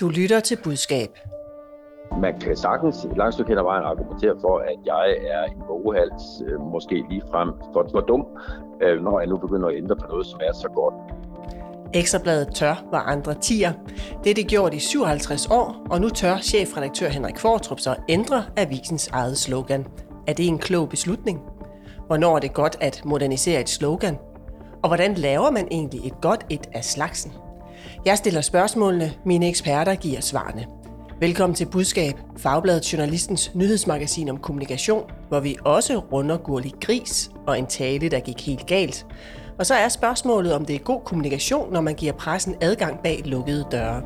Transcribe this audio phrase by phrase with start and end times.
[0.00, 1.08] Du lytter til budskab.
[2.20, 5.62] Man kan sagtens et langt stykke hen ad vejen argumentere for, at jeg er en
[5.68, 8.26] boghals, øh, måske lige frem for, for dum,
[8.82, 10.94] øh, når jeg nu begynder at ændre på noget, som er så godt.
[11.94, 13.72] Ekstrabladet tør, var andre tiger.
[14.24, 18.44] Det er det gjort i 57 år, og nu tør chefredaktør Henrik Fortrup så ændre
[18.56, 19.86] avisens eget slogan.
[20.26, 21.40] Er det en klog beslutning?
[22.06, 24.18] Hvornår er det godt at modernisere et slogan?
[24.82, 27.32] Og hvordan laver man egentlig et godt et af slagsen?
[28.04, 30.66] Jeg stiller spørgsmålene, mine eksperter giver svarene.
[31.20, 37.58] Velkommen til Budskab, Fagbladet Journalistens nyhedsmagasin om kommunikation, hvor vi også runder Gurli Gris og
[37.58, 39.06] en tale, der gik helt galt.
[39.58, 43.22] Og så er spørgsmålet, om det er god kommunikation, når man giver pressen adgang bag
[43.24, 44.02] lukkede døre.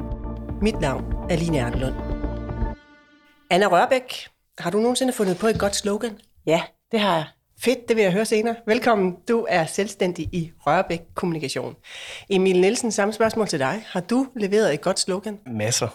[0.63, 1.95] Mit navn er Line Erlund.
[3.51, 4.29] Anna Rørbæk,
[4.59, 6.19] har du nogensinde fundet på et godt slogan?
[6.47, 6.63] Ja,
[6.93, 7.25] det har jeg.
[7.65, 8.57] Fedt, det vil jeg høre senere.
[8.67, 11.77] Velkommen, du er selvstændig i Rørbæk Kommunikation.
[12.31, 13.85] Emil Nielsen, samme spørgsmål til dig.
[13.87, 15.39] Har du leveret et godt slogan?
[15.47, 15.89] Masser,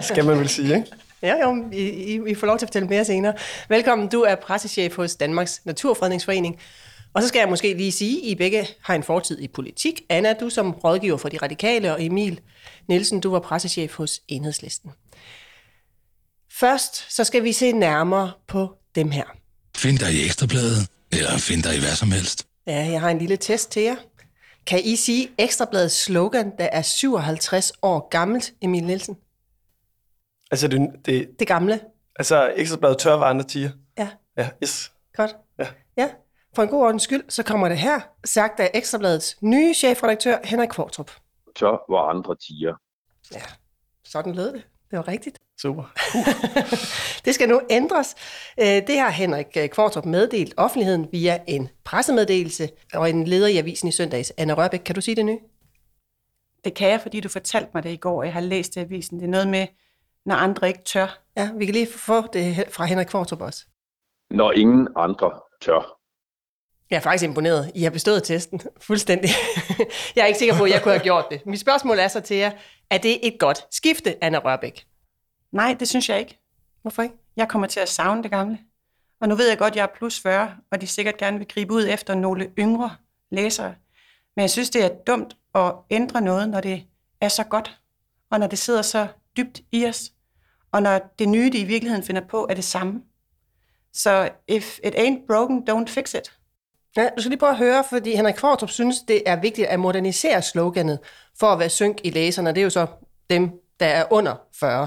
[0.00, 0.86] skal man vel sige, ikke?
[1.22, 3.34] Ja, jo, I, I, I får lov til at fortælle mere senere.
[3.68, 6.60] Velkommen, du er pressechef hos Danmarks Naturfredningsforening.
[7.14, 10.02] Og så skal jeg måske lige sige, at I begge har en fortid i politik.
[10.08, 12.40] Anna, du som rådgiver for De Radikale, og Emil
[12.88, 14.90] Nielsen, du var pressechef hos Enhedslisten.
[16.52, 19.37] Først så skal vi se nærmere på dem her.
[19.82, 22.46] Find dig i Ekstrabladet, eller find dig i hvad som helst.
[22.66, 23.96] Ja, jeg har en lille test til jer.
[24.66, 29.16] Kan I sige Ekstrabladets slogan, der er 57 år gammelt, Emil Nielsen?
[30.50, 31.80] Altså, det, det, Det gamle?
[32.18, 33.70] altså ekstrabladet tør var andre tiger.
[33.98, 34.92] Ja, Ja, yes.
[35.16, 35.36] godt.
[35.58, 35.66] Ja.
[35.96, 36.08] ja.
[36.54, 40.68] For en god ordens skyld, så kommer det her, sagt af Ekstrabladets nye chefredaktør Henrik
[40.68, 41.10] Kvartrup.
[41.56, 42.74] Tør, hvor andre tiger.
[43.34, 43.42] Ja,
[44.04, 44.62] sådan lød det.
[44.90, 45.38] Det var rigtigt.
[45.60, 45.84] Super.
[47.24, 48.14] Det skal nu ændres.
[48.60, 53.88] Øh, Det har Henrik Kvartrup meddelt offentligheden via en pressemeddelelse og en leder i avisen
[53.88, 54.32] i søndags.
[54.38, 55.38] Anna Rørbæk, kan du sige det nye?
[56.64, 58.80] Det kan jeg, fordi du fortalte mig det i går, og jeg har læst det
[58.80, 59.18] i avisen.
[59.20, 59.66] Det er noget med,
[60.26, 61.22] når andre ikke tør.
[61.36, 63.66] Ja, vi kan lige få det fra Henrik Kvartrup også.
[64.30, 65.30] Når ingen andre
[65.62, 65.97] tør.
[66.90, 67.72] Jeg er faktisk imponeret.
[67.74, 69.30] I har bestået testen fuldstændig.
[70.16, 71.46] jeg er ikke sikker på, at jeg kunne have gjort det.
[71.46, 72.52] Mit spørgsmål er så til jer.
[72.90, 74.86] Er det et godt skifte, Anna Rørbæk?
[75.52, 76.38] Nej, det synes jeg ikke.
[76.82, 77.14] Hvorfor ikke?
[77.36, 78.58] Jeg kommer til at savne det gamle.
[79.20, 81.48] Og nu ved jeg godt, at jeg er plus 40, og de sikkert gerne vil
[81.48, 82.96] gribe ud efter nogle yngre
[83.30, 83.74] læsere.
[84.36, 86.84] Men jeg synes, det er dumt at ændre noget, når det
[87.20, 87.78] er så godt,
[88.30, 89.06] og når det sidder så
[89.36, 90.12] dybt i os,
[90.72, 93.02] og når det nye, de i virkeligheden finder på, er det samme.
[93.92, 96.37] Så if it ain't broken, don't fix it.
[96.96, 99.80] Ja, du skal lige prøve at høre, fordi Henrik Kvartrup synes, det er vigtigt at
[99.80, 100.98] modernisere sloganet
[101.40, 102.50] for at være synk i læserne.
[102.50, 102.86] Det er jo så
[103.30, 103.50] dem,
[103.80, 104.86] der er under 40.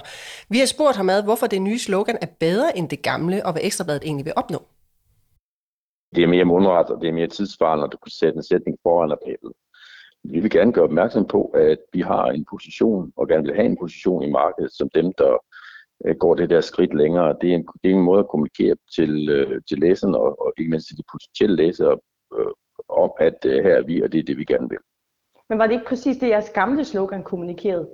[0.50, 3.52] Vi har spurgt ham ad, hvorfor det nye slogan er bedre end det gamle, og
[3.52, 4.62] hvad Ekstrabladet egentlig vil opnå.
[6.16, 8.78] Det er mere mundret, og det er mere tidsvarende, at du kan sætte en sætning
[8.84, 9.54] foran appellet.
[10.24, 13.66] Vi vil gerne gøre opmærksom på, at vi har en position, og gerne vil have
[13.66, 15.38] en position i markedet, som dem, der
[16.06, 17.36] øh, går det der skridt længere.
[17.42, 20.54] Det er en, det er en måde at kommunikere til, øh, til læserne, og, og
[20.58, 21.98] ikke mindst til de potentielle læsere,
[22.38, 22.52] øh,
[22.90, 24.80] om at øh, her er vi, og det er det, vi gerne vil.
[25.50, 27.90] Men var det ikke præcis det, jeres gamle slogan kommunikerede?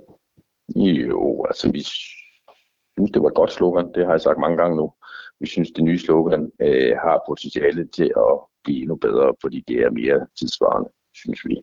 [0.76, 3.94] Jo, altså vi synes, det var et godt slogan.
[3.96, 4.94] Det har jeg sagt mange gange nu.
[5.40, 9.78] Vi synes, det nye slogan øh, har potentiale til at blive endnu bedre, fordi det
[9.78, 11.62] er mere tidsvarende, synes vi.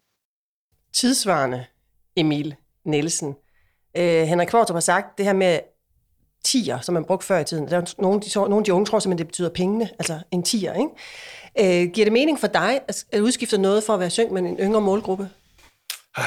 [0.92, 1.64] Tidsvarende
[2.16, 3.36] Emil Nielsen.
[3.96, 5.58] Øh, Henrik Kvartrup har sagt det her med
[6.44, 7.68] tiger, som man brugte før i tiden.
[7.68, 10.42] Der er nogle, de, nogle af de unge tror simpelthen, det betyder pengene, altså en
[10.42, 10.74] tiger.
[10.74, 11.84] ikke?
[11.84, 14.56] Øh, giver det mening for dig at udskifte noget for at være synk med en
[14.56, 15.28] yngre målgruppe?
[16.16, 16.24] Ah,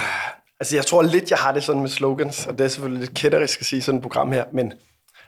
[0.60, 3.18] altså, jeg tror lidt, jeg har det sådan med slogans, og det er selvfølgelig lidt
[3.18, 4.74] kætterisk at sige sådan et program her, men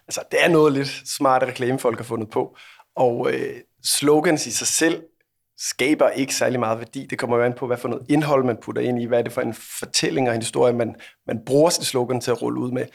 [0.07, 2.57] altså, det er noget lidt smarte reklamefolk har fundet på.
[2.95, 5.03] Og øh, slogans i sig selv
[5.57, 7.07] skaber ikke særlig meget værdi.
[7.09, 9.23] Det kommer jo an på, hvad for noget indhold man putter ind i, hvad er
[9.23, 10.95] det for en fortælling og en historie, man,
[11.27, 12.85] man bruger sit slogan til at rulle ud med,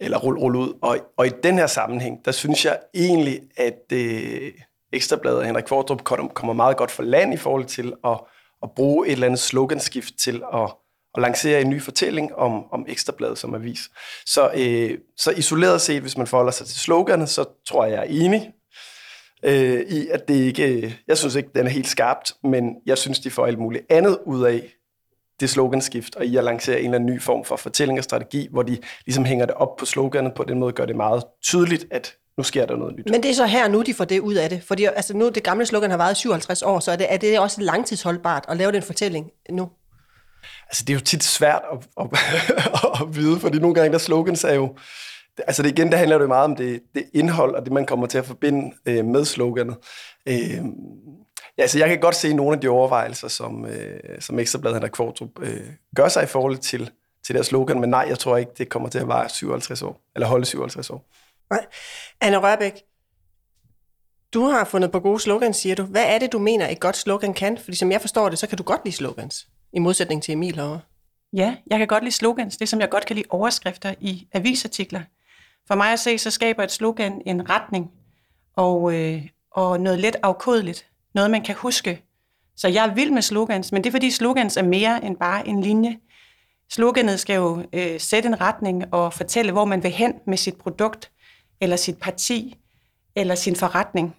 [0.00, 0.78] eller rulle, rulle ud.
[0.82, 4.52] Og, og i den her sammenhæng, der synes jeg egentlig, at øh,
[4.92, 8.20] Ekstrabladet og Henrik Kvartrup kommer meget godt for land i forhold til at,
[8.62, 10.74] at bruge et eller andet sloganskift til at,
[11.14, 13.90] at lancere en ny fortælling om, om Ekstrabladet som avis.
[14.26, 18.00] Så, øh, så isoleret set, hvis man forholder sig til sloganet, så tror jeg, jeg
[18.00, 18.52] er enig
[19.44, 20.72] øh, i, at det ikke...
[20.72, 23.84] Øh, jeg synes ikke, den er helt skarpt, men jeg synes, de får alt muligt
[23.90, 24.74] andet ud af
[25.40, 28.48] det sloganskift, og i at lancere en eller anden ny form for fortælling og strategi,
[28.50, 31.86] hvor de ligesom hænger det op på sloganet, på den måde gør det meget tydeligt,
[31.90, 33.10] at nu sker der noget nyt.
[33.10, 34.62] Men det er så her nu, de får det ud af det.
[34.62, 37.38] Fordi altså, nu det gamle slogan har været 57 år, så er det, er det
[37.38, 39.68] også langtidsholdbart at lave den fortælling nu?
[40.66, 42.06] Altså, det er jo tit svært at, at,
[43.02, 44.76] at vide, fordi nogle gange der slogans er jo...
[45.38, 48.06] Altså det igen, der handler det meget om det, det indhold, og det man kommer
[48.06, 49.76] til at forbinde øh, med sloganet.
[50.28, 50.58] Øh,
[51.58, 54.92] ja, altså jeg kan godt se nogle af de overvejelser, som, øh, som Ekstrabladet Henrik
[54.92, 56.90] Kvartrup øh, gør sig i forhold til,
[57.26, 60.00] til deres slogan, men nej, jeg tror ikke, det kommer til at vare 57 år,
[60.14, 61.06] eller holde 57 år.
[61.50, 61.66] Nej.
[62.20, 62.82] Anna Rørbæk,
[64.34, 65.82] du har fundet på gode slogans, siger du.
[65.82, 67.58] Hvad er det, du mener, et godt slogan kan?
[67.58, 70.54] Fordi som jeg forstår det, så kan du godt lide slogans, i modsætning til Emil
[70.54, 70.80] herovre.
[71.32, 72.56] Ja, jeg kan godt lide slogans.
[72.56, 75.00] Det som jeg godt kan lide overskrifter i avisartikler.
[75.68, 77.90] For mig at se, så skaber et slogan en retning
[78.56, 80.86] og, øh, og noget let afkodeligt.
[81.14, 82.02] Noget, man kan huske.
[82.56, 85.48] Så jeg er vild med slogans, men det er fordi slogans er mere end bare
[85.48, 85.98] en linje.
[86.70, 90.56] Sloganet skal jo øh, sætte en retning og fortælle, hvor man vil hen med sit
[90.56, 91.10] produkt,
[91.60, 92.56] eller sit parti,
[93.16, 94.16] eller sin forretning.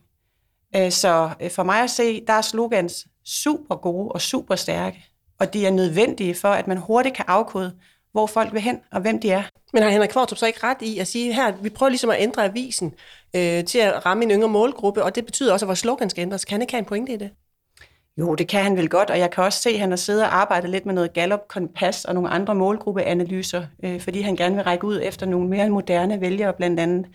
[0.75, 5.05] Øh, så øh, for mig at se, der er slogans super gode og super stærke,
[5.39, 7.75] og de er nødvendige for, at man hurtigt kan afkode,
[8.15, 9.43] hvor folk vil hen og hvem de er.
[9.73, 12.15] Men har Henrik Kvartrup så ikke ret i at sige, her, vi prøver ligesom at
[12.19, 12.93] ændre avisen
[13.35, 16.21] øh, til at ramme en yngre målgruppe, og det betyder også, at vores slogan skal
[16.21, 16.45] ændres.
[16.45, 17.29] Kan han ikke have en pointe i det?
[18.17, 20.23] Jo, det kan han vel godt, og jeg kan også se, at han har siddet
[20.23, 24.55] og arbejdet lidt med noget Gallup Kompas og nogle andre målgruppeanalyser, øh, fordi han gerne
[24.55, 27.05] vil række ud efter nogle mere moderne vælgere blandt andet.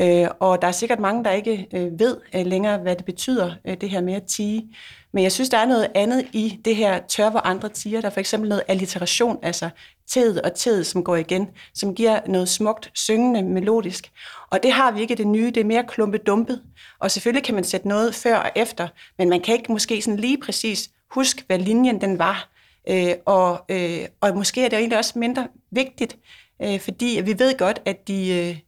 [0.00, 3.54] Øh, og der er sikkert mange, der ikke øh, ved øh, længere, hvad det betyder,
[3.64, 4.76] øh, det her med at tige.
[5.12, 8.00] Men jeg synes, der er noget andet i det her tør, hvor andre tiger.
[8.00, 9.70] Der er for eksempel noget alliteration, altså
[10.06, 14.10] tæet og tæet, som går igen, som giver noget smukt, syngende, melodisk.
[14.50, 16.62] Og det har vi ikke det nye, det er mere klumpedumpet.
[16.98, 18.88] Og selvfølgelig kan man sætte noget før og efter,
[19.18, 22.48] men man kan ikke måske sådan lige præcis huske, hvad linjen den var.
[22.88, 26.16] Øh, og, øh, og måske er det egentlig også mindre vigtigt,
[26.62, 28.58] øh, fordi vi ved godt, at de, øh,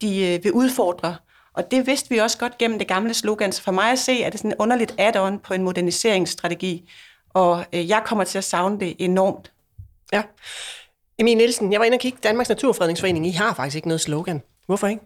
[0.00, 1.16] de øh, vil udfordre.
[1.54, 3.52] Og det vidste vi også godt gennem det gamle slogan.
[3.52, 6.90] Så for mig at se, er det sådan en underligt add-on på en moderniseringsstrategi.
[7.30, 9.52] Og øh, jeg kommer til at savne det enormt.
[10.12, 10.22] Ja.
[11.18, 13.26] Emil Nielsen, jeg var inde og kigge Danmarks Naturfredningsforening.
[13.26, 14.42] I har faktisk ikke noget slogan.
[14.66, 15.02] Hvorfor ikke?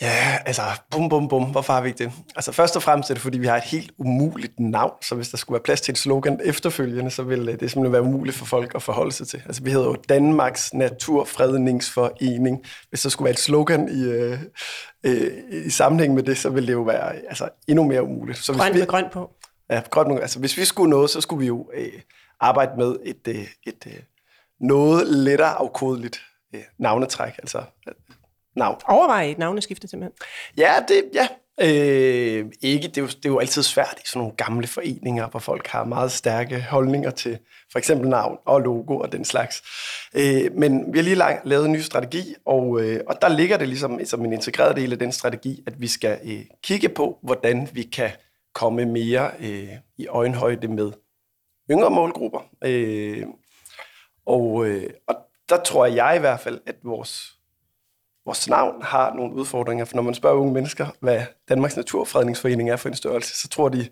[0.00, 1.44] Ja, altså, bum, bum, bum.
[1.44, 2.12] Hvorfor har vi ikke det?
[2.36, 5.28] Altså, først og fremmest er det, fordi vi har et helt umuligt navn, så hvis
[5.28, 8.44] der skulle være plads til et slogan efterfølgende, så ville det simpelthen være umuligt for
[8.44, 9.42] folk at forholde sig til.
[9.46, 12.64] Altså, vi hedder jo Danmarks Naturfredningsforening.
[12.88, 14.38] Hvis der skulle være et slogan i, øh,
[15.04, 15.30] øh,
[15.66, 18.38] i sammenhæng med det, så ville det jo være altså, endnu mere umuligt.
[18.38, 19.30] Så hvis Grøn vi, med grøn på.
[19.70, 21.92] Ja, grøn, altså, hvis vi skulle noget, så skulle vi jo øh,
[22.40, 23.92] arbejde med et, øh, et øh,
[24.60, 26.20] noget lettere afkodeligt
[26.54, 27.58] øh, navnetræk, altså
[27.88, 27.94] øh,
[28.58, 28.80] navn.
[28.88, 30.12] Overvej et navneskifte simpelthen.
[30.56, 31.28] Ja, det, ja.
[31.60, 32.88] Øh, ikke.
[32.88, 35.66] Det, er jo, det er jo altid svært i sådan nogle gamle foreninger, hvor folk
[35.66, 37.38] har meget stærke holdninger til
[37.72, 39.62] for eksempel navn og logo og den slags.
[40.14, 43.68] Øh, men vi har lige lavet en ny strategi, og, øh, og der ligger det
[43.68, 47.68] ligesom som en integreret del af den strategi, at vi skal øh, kigge på, hvordan
[47.72, 48.10] vi kan
[48.54, 49.68] komme mere øh,
[49.98, 50.92] i øjenhøjde med
[51.70, 52.40] yngre målgrupper.
[52.64, 53.26] Øh,
[54.26, 55.16] og, øh, og
[55.48, 57.37] der tror jeg i hvert fald, at vores
[58.28, 62.76] vores navn har nogle udfordringer, for når man spørger unge mennesker, hvad Danmarks Naturfredningsforening er
[62.76, 63.88] for en størrelse, så tror de,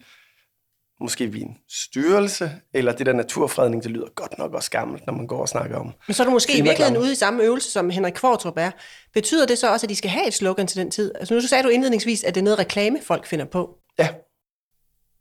[1.01, 5.07] måske vi er en styrelse, eller det der naturfredning, det lyder godt nok også gammelt,
[5.07, 5.93] når man går og snakker om.
[6.07, 8.71] Men så er du måske i virkeligheden ude i samme øvelse, som Henrik Kvartrup er.
[9.15, 11.13] Betyder det så også, at de skal have et slogan til den tid?
[11.19, 13.79] Altså nu sagde du indledningsvis, at det er noget reklame, folk finder på.
[13.99, 14.09] Ja,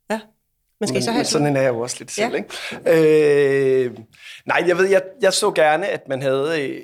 [0.10, 0.20] Ja.
[0.80, 2.30] Men skal men, så have men sådan en er jeg jo også lidt Ja.
[2.30, 3.86] selv, ikke?
[3.86, 3.98] Øh,
[4.46, 6.82] nej, jeg ved, jeg, jeg så gerne, at man havde...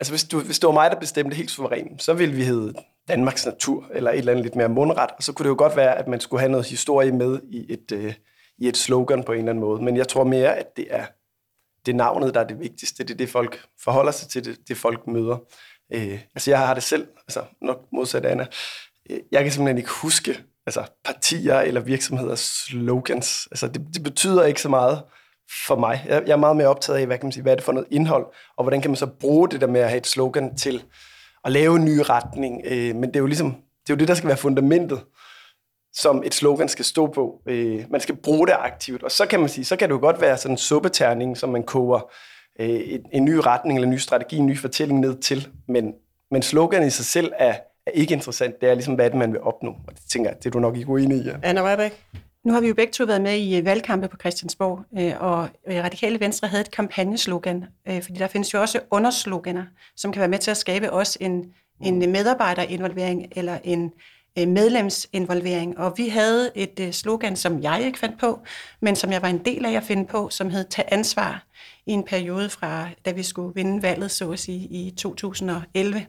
[0.00, 2.74] Altså, hvis, du, hvis det var mig, der bestemte helt suverænt, så ville vi hedde
[3.08, 5.76] Danmarks Natur, eller et eller andet lidt mere mundret, og så kunne det jo godt
[5.76, 8.14] være, at man skulle have noget historie med i et, øh,
[8.58, 9.82] i et slogan på en eller anden måde.
[9.82, 11.06] Men jeg tror mere, at det er
[11.86, 13.04] det er navnet, der er det vigtigste.
[13.04, 15.36] Det er det, folk forholder sig til, det, det folk møder.
[15.94, 18.46] Øh, altså, jeg har det selv, altså nok modsat Anna.
[19.10, 23.48] Øh, jeg kan simpelthen ikke huske altså, partier eller virksomheders slogans.
[23.50, 25.02] Altså, det, det betyder ikke så meget
[25.66, 26.04] for mig.
[26.08, 27.72] Jeg, jeg er meget mere optaget af, hvad, kan man sige, hvad er det for
[27.72, 28.26] noget indhold,
[28.56, 30.84] og hvordan kan man så bruge det der med at have et slogan til
[31.44, 32.62] at lave en ny retning.
[32.64, 35.00] Øh, men det er jo ligesom, det er jo det, der skal være fundamentet
[35.94, 37.42] som et slogan skal stå på.
[37.46, 40.00] Øh, man skal bruge det aktivt, og så kan man sige, så kan det jo
[40.00, 42.10] godt være sådan en suppeterning, som man koger
[42.60, 45.48] øh, en, en ny retning eller en ny strategi, en ny fortælling ned til.
[45.68, 45.94] Men,
[46.30, 47.54] men slogan i sig selv er,
[47.86, 48.60] er ikke interessant.
[48.60, 49.70] Det er ligesom, hvad er det, man vil opnå.
[49.70, 51.22] Og det tænker jeg, det er du nok ikke uenig i.
[51.22, 51.34] Ja.
[51.42, 52.04] Anna Rørbæk?
[52.48, 55.48] Nu har vi jo begge to været med i øh, valgkampe på Christiansborg, øh, og
[55.66, 59.64] øh, Radikale Venstre havde et kampagneslogan, fordi der findes jo også undersloganer,
[59.96, 61.44] som kan være med til at skabe også en,
[61.80, 63.92] en medarbejderinvolvering eller en
[64.36, 65.78] medlemsinvolvering.
[65.78, 68.40] Og vi havde et slogan, som jeg ikke fandt på,
[68.80, 71.46] men som jeg var en del af at finde på, som hed Tag ansvar
[71.86, 76.06] i en periode fra, da vi skulle vinde valget, så at sige, i 2011.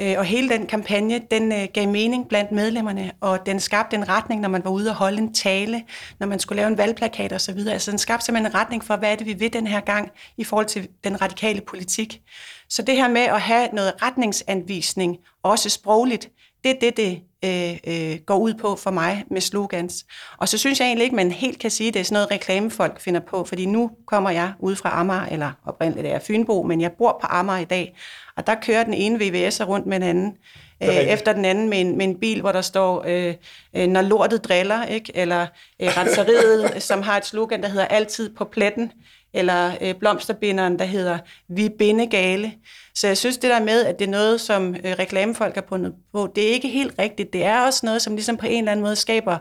[0.00, 4.08] Øh, Og hele den kampagne, den øh, gav mening blandt medlemmerne, og den skabte en
[4.08, 5.82] retning, når man var ude og holde en tale,
[6.20, 7.58] når man skulle lave en valgplakat osv.
[7.58, 10.10] Altså den skabte simpelthen en retning for, hvad er det, vi vil den her gang
[10.36, 12.20] i forhold til den radikale politik.
[12.68, 16.28] Så det her med at have noget retningsanvisning, også sprogligt,
[16.64, 20.06] det er det, det øh, øh, går ud på for mig med slogans.
[20.38, 22.30] Og så synes jeg egentlig ikke, man helt kan sige, at det er sådan noget
[22.30, 26.62] reklamefolk finder på, fordi nu kommer jeg ud fra Amager, eller oprindeligt er jeg Fynbo,
[26.62, 27.96] men jeg bor på Amager i dag,
[28.36, 30.36] og der kører den ene VVS'er rundt med den anden,
[30.82, 33.34] øh, efter den anden med en, med en bil, hvor der står, øh,
[33.76, 35.12] øh, når lortet driller, ikke?
[35.16, 35.46] eller
[35.82, 38.92] øh, renseriet, som har et slogan, der hedder altid på pletten,
[39.34, 42.52] eller øh, blomsterbinderen, der hedder Vi binde gale.
[42.94, 45.94] Så jeg synes, det der med, at det er noget, som øh, reklamefolk har fundet
[46.12, 47.32] på, det er ikke helt rigtigt.
[47.32, 49.38] Det er også noget, som ligesom på en eller anden måde skaber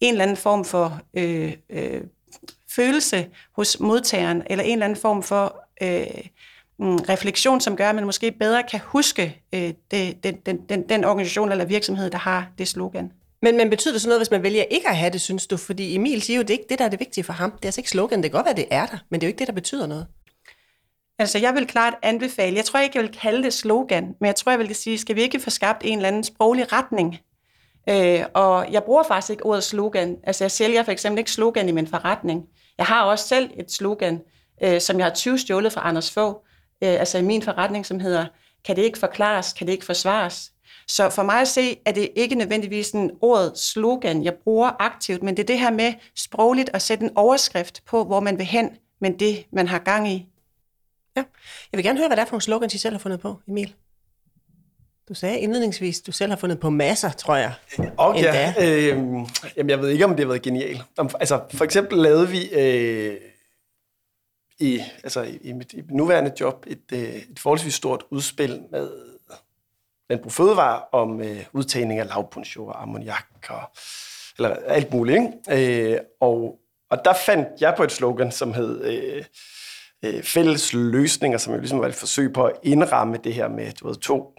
[0.00, 2.00] en eller anden form for øh, øh,
[2.70, 6.06] følelse hos modtageren, eller en eller anden form for øh,
[6.78, 10.88] mm, refleksion, som gør, at man måske bedre kan huske øh, det, den, den, den,
[10.88, 13.12] den organisation eller virksomhed, der har det slogan.
[13.44, 15.56] Men, men betyder det sådan noget, hvis man vælger ikke at have det, synes du?
[15.56, 17.50] Fordi Emil siger jo, det er ikke det, der er det vigtige for ham.
[17.50, 18.22] Det er altså ikke slogan.
[18.22, 19.86] Det kan godt være, det er der, men det er jo ikke det, der betyder
[19.86, 20.06] noget.
[21.18, 24.36] Altså, jeg vil klart anbefale, jeg tror ikke, jeg vil kalde det slogan, men jeg
[24.36, 27.18] tror, jeg vil sige, skal vi ikke få skabt en eller anden sproglig retning?
[27.88, 30.16] Øh, og jeg bruger faktisk ikke ordet slogan.
[30.24, 32.42] Altså, jeg sælger for eksempel ikke slogan i min forretning.
[32.78, 34.20] Jeg har også selv et slogan,
[34.62, 36.34] øh, som jeg har 20 stjålet fra Anders Fogh,
[36.82, 38.26] øh, altså i min forretning, som hedder,
[38.64, 40.50] kan det ikke forklares, kan det ikke forsvares?
[40.88, 45.22] Så for mig at se, er det ikke nødvendigvis en ordet slogan, jeg bruger aktivt,
[45.22, 48.46] men det er det her med sprogligt at sætte en overskrift på, hvor man vil
[48.46, 50.26] hen, men det, man har gang i.
[51.16, 51.24] Ja.
[51.72, 53.40] Jeg vil gerne høre, hvad det er for nogle slogans, I selv har fundet på,
[53.48, 53.74] Emil.
[55.08, 57.52] Du sagde indledningsvis, du selv har fundet på masser, tror jeg.
[57.98, 58.98] Og ja, øh,
[59.56, 60.82] jamen jeg ved ikke, om det har været genialt.
[60.98, 63.16] Altså, for eksempel lavede vi øh,
[64.58, 68.62] i, altså, i, i, mit, i mit nuværende job et, øh, et forholdsvis stort udspil
[68.70, 68.90] med
[70.10, 73.62] Landbrug Fødevare om øh, udtagning af lavbundsjord, ammoniak og
[74.38, 75.18] eller alt muligt.
[75.48, 75.92] Ikke?
[75.92, 76.58] Øh, og,
[76.90, 79.24] og der fandt jeg på et slogan, som hed øh,
[80.04, 83.72] øh, fælles løsninger, som jo ligesom var et forsøg på at indramme det her med
[83.72, 84.32] du ved, to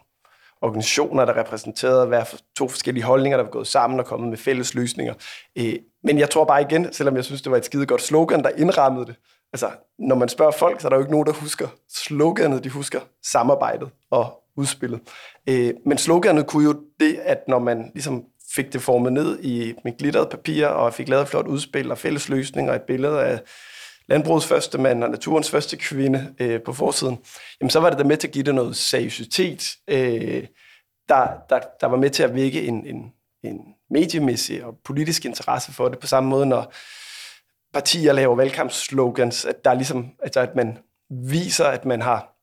[0.62, 4.74] organisationer, der repræsenterede hver to forskellige holdninger, der var gået sammen og kommet med fælles
[4.74, 5.14] løsninger.
[5.58, 8.44] Øh, men jeg tror bare igen, selvom jeg synes, det var et skide godt slogan,
[8.44, 9.16] der indrammede det.
[9.54, 9.70] Altså,
[10.00, 13.00] når man spørger folk, så er der jo ikke nogen, der husker sloganet, de husker
[13.24, 15.00] samarbejdet og udspillet.
[15.50, 18.24] Øh, men sloganet kunne jo det, at når man ligesom
[18.56, 21.98] fik det formet ned i med glitteret papir, og fik lavet et flot udspil og
[21.98, 23.42] fælles løsninger, et billede af
[24.08, 27.18] landbrugets første mand og naturens første kvinde øh, på forsiden,
[27.62, 30.48] jamen så var det der med til at give det noget seriøsitet, øh,
[31.10, 33.12] der, der, der var med til at vække en, en,
[33.44, 33.60] en
[33.90, 36.74] mediemæssig og politisk interesse for det, på samme måde, når
[37.74, 40.78] partier laver valgkampsslogans, at der er ligesom, altså at man
[41.10, 42.35] viser, at man har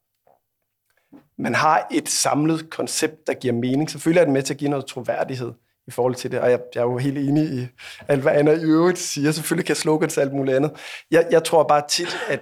[1.42, 3.90] man har et samlet koncept, der giver mening.
[3.90, 5.52] Selvfølgelig er det med til at give noget troværdighed
[5.86, 7.66] i forhold til det, og jeg, jeg er jo helt enig i
[8.08, 9.32] alt, hvad Anna i øvrigt siger.
[9.32, 10.72] Selvfølgelig kan slogans alt muligt andet.
[11.10, 12.40] Jeg, jeg tror bare tit, at,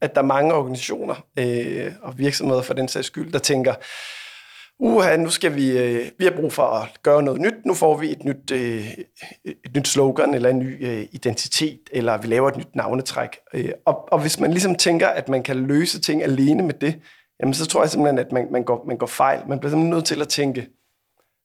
[0.00, 3.74] at der er mange organisationer øh, og virksomheder for den sags skyld, der tænker,
[4.78, 7.96] uha, nu skal vi, øh, vi har brug for at gøre noget nyt, nu får
[7.96, 8.88] vi et nyt, øh,
[9.44, 13.38] et nyt slogan, eller en ny øh, identitet, eller vi laver et nyt navnetræk.
[13.54, 17.00] Øh, og, og hvis man ligesom tænker, at man kan løse ting alene med det,
[17.40, 19.48] jamen så tror jeg simpelthen, at man, man, går, man går fejl.
[19.48, 20.68] Man bliver simpelthen nødt til at tænke,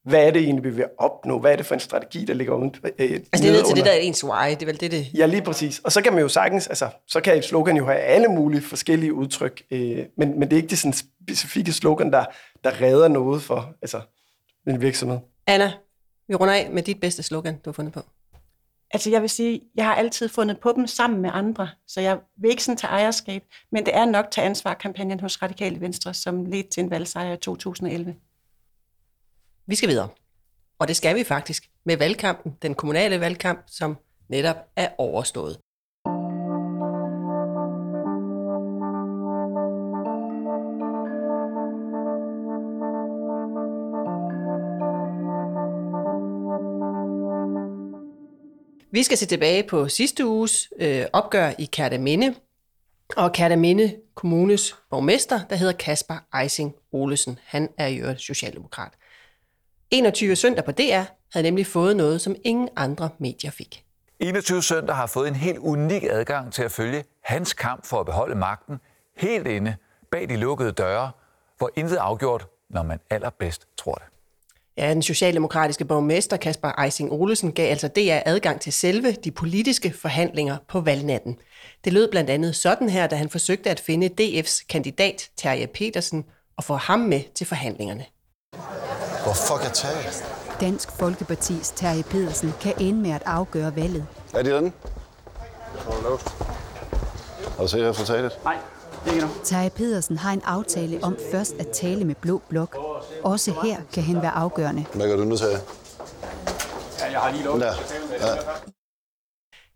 [0.04, 1.38] hvad er det egentlig, vi vil opnå?
[1.38, 2.68] Hvad er det for en strategi, der ligger under?
[2.84, 4.50] Øh, altså det er nødt til det, der er ens why.
[4.50, 5.06] Det er vel det, det...
[5.14, 5.78] Ja, lige præcis.
[5.78, 8.62] Og så kan man jo sagtens, altså, så kan et slogan jo have alle mulige
[8.62, 12.24] forskellige udtryk, øh, men, men det er ikke det sådan specifikke slogan, der,
[12.64, 14.00] der redder noget for altså,
[14.68, 15.18] en virksomhed.
[15.46, 15.72] Anna,
[16.28, 18.00] vi runder af med dit bedste slogan, du har fundet på.
[18.92, 22.18] Altså jeg vil sige, jeg har altid fundet på dem sammen med andre, så jeg
[22.36, 26.44] vil ikke sådan tage ejerskab, men det er nok til ansvar-kampagnen hos Radikale Venstre, som
[26.44, 28.14] ledte til en valgsejr i 2011.
[29.66, 30.08] Vi skal videre.
[30.78, 33.96] Og det skal vi faktisk med valgkampen, den kommunale valgkamp, som
[34.28, 35.58] netop er overstået.
[48.94, 52.34] Vi skal se tilbage på sidste uges øh, opgør i Kærteminde,
[53.16, 57.38] og Kærteminde Kommunes borgmester, der hedder Kasper Eising Olesen.
[57.44, 58.92] Han er jo socialdemokrat.
[59.90, 63.84] 21 søndag på DR havde nemlig fået noget, som ingen andre medier fik.
[64.20, 68.06] 21 søndag har fået en helt unik adgang til at følge hans kamp for at
[68.06, 68.80] beholde magten
[69.16, 69.76] helt inde
[70.10, 71.10] bag de lukkede døre,
[71.58, 74.11] hvor intet er afgjort, når man allerbedst tror det.
[74.76, 79.94] Ja, den socialdemokratiske borgmester Kasper Eising Olesen gav altså DR adgang til selve de politiske
[80.00, 81.36] forhandlinger på valgnatten.
[81.84, 86.24] Det lød blandt andet sådan her, da han forsøgte at finde DF's kandidat Terje Petersen
[86.56, 88.04] og få ham med til forhandlingerne.
[89.22, 90.12] Hvor fuck er Terje?
[90.60, 94.06] Dansk Folkepartis Terje Pedersen kan ende med at afgøre valget.
[94.34, 94.72] Er det den?
[97.56, 98.32] Har du set resultatet?
[98.44, 98.56] Nej.
[99.44, 102.76] Terje Pedersen har en aftale om først at tale med Blå Blok.
[103.24, 104.84] Også her kan han være afgørende.
[104.94, 105.58] Hvad gør du nu, Terje?
[107.00, 107.60] Ja, jeg har lige lov.
[107.60, 107.74] Der.
[108.20, 108.26] Ja.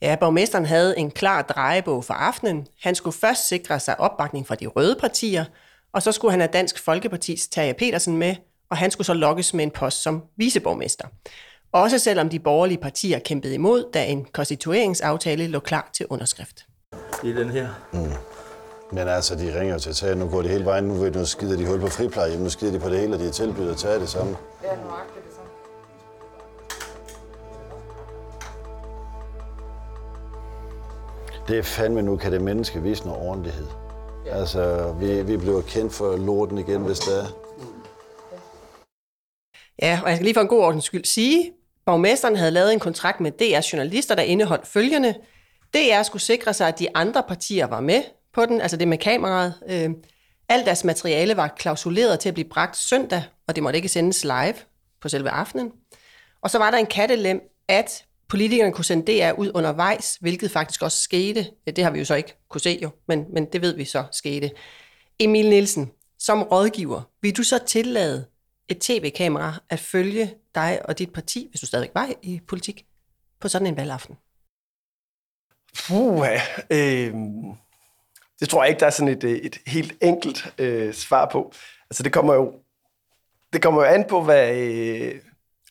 [0.03, 2.67] Ja, borgmesteren havde en klar drejebog for aftenen.
[2.83, 5.45] Han skulle først sikre sig opbakning fra de røde partier,
[5.93, 8.35] og så skulle han have Dansk Folkepartis Terje Petersen med,
[8.71, 11.09] og han skulle så lokkes med en post som viceborgmester.
[11.73, 16.67] Også selvom de borgerlige partier kæmpede imod, da en konstitueringsaftale lå klar til underskrift.
[17.23, 17.69] Det er den her.
[18.93, 20.15] Men altså, de ringer jo til Terje.
[20.15, 20.85] Nu går de hele vejen.
[20.85, 22.41] Nu, ved nu skider de hul på friplejehjem.
[22.41, 24.37] Nu skider de på det hele, og de er tilbudt at tage det samme.
[31.49, 33.67] Det er fandme, nu kan det menneske vise noget ordentlighed.
[34.31, 37.27] Altså, vi, vi bliver kendt for lorten igen, hvis det er.
[39.83, 41.53] Ja, og jeg skal lige for en god ordens skyld sige,
[41.87, 45.15] borgmesteren havde lavet en kontrakt med DR's journalister, der indeholdt følgende.
[45.75, 48.03] DR skulle sikre sig, at de andre partier var med
[48.37, 49.55] på den, altså det med kameraet.
[49.69, 49.91] Øh,
[50.49, 54.25] alt deres materiale var klausuleret til at blive bragt søndag, og det måtte ikke sendes
[54.25, 54.55] live
[55.01, 55.73] på selve aftenen.
[56.43, 60.83] Og så var der en kattelem, at politikerne kunne sende DR ud undervejs, hvilket faktisk
[60.83, 61.47] også skete.
[61.67, 64.05] Det har vi jo så ikke kunne se jo, men, men det ved vi så
[64.13, 64.51] skete.
[65.21, 68.27] Emil Nielsen, som rådgiver, vil du så tillade
[68.69, 72.87] et tv-kamera at følge dig og dit parti, hvis du stadigvæk var i politik,
[73.41, 74.17] på sådan en valgaften?
[75.89, 76.27] Puh,
[76.71, 77.15] øh,
[78.41, 81.53] det tror jeg ikke, der er sådan et, øh, et helt enkelt øh, svar på.
[81.91, 82.53] Altså det kommer jo,
[83.53, 84.55] det kommer jo an på, hvad...
[84.57, 85.15] Øh,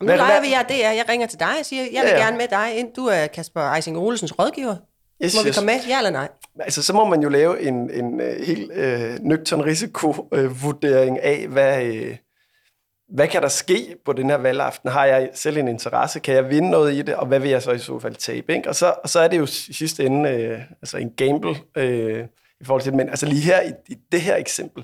[0.01, 2.17] Nu leger vi jer det er, jeg ringer til dig og siger, jeg vil Ja,
[2.17, 2.24] ja.
[2.24, 2.93] gerne med dig ind.
[2.93, 4.75] Du er Kasper Eising Olsens rådgiver.
[5.24, 5.55] Yes, Må vi yes.
[5.57, 6.27] komme med, ja eller nej?
[6.60, 11.84] Altså, så må man jo lave en, en øh, helt øh, nøgtern risikovurdering af, hvad,
[11.86, 12.17] øh,
[13.10, 14.89] hvad kan der ske på den her valgaften?
[14.89, 16.19] Har jeg selv en interesse?
[16.19, 17.15] Kan jeg vinde noget i det?
[17.15, 18.55] Og hvad vil jeg så i så fald tabe?
[18.55, 18.69] Ikke?
[18.69, 22.24] Og, så, og så er det jo sidste ende øh, altså en gamble øh,
[22.62, 22.98] i forhold til det.
[22.98, 24.84] Men altså lige her i, i det her eksempel,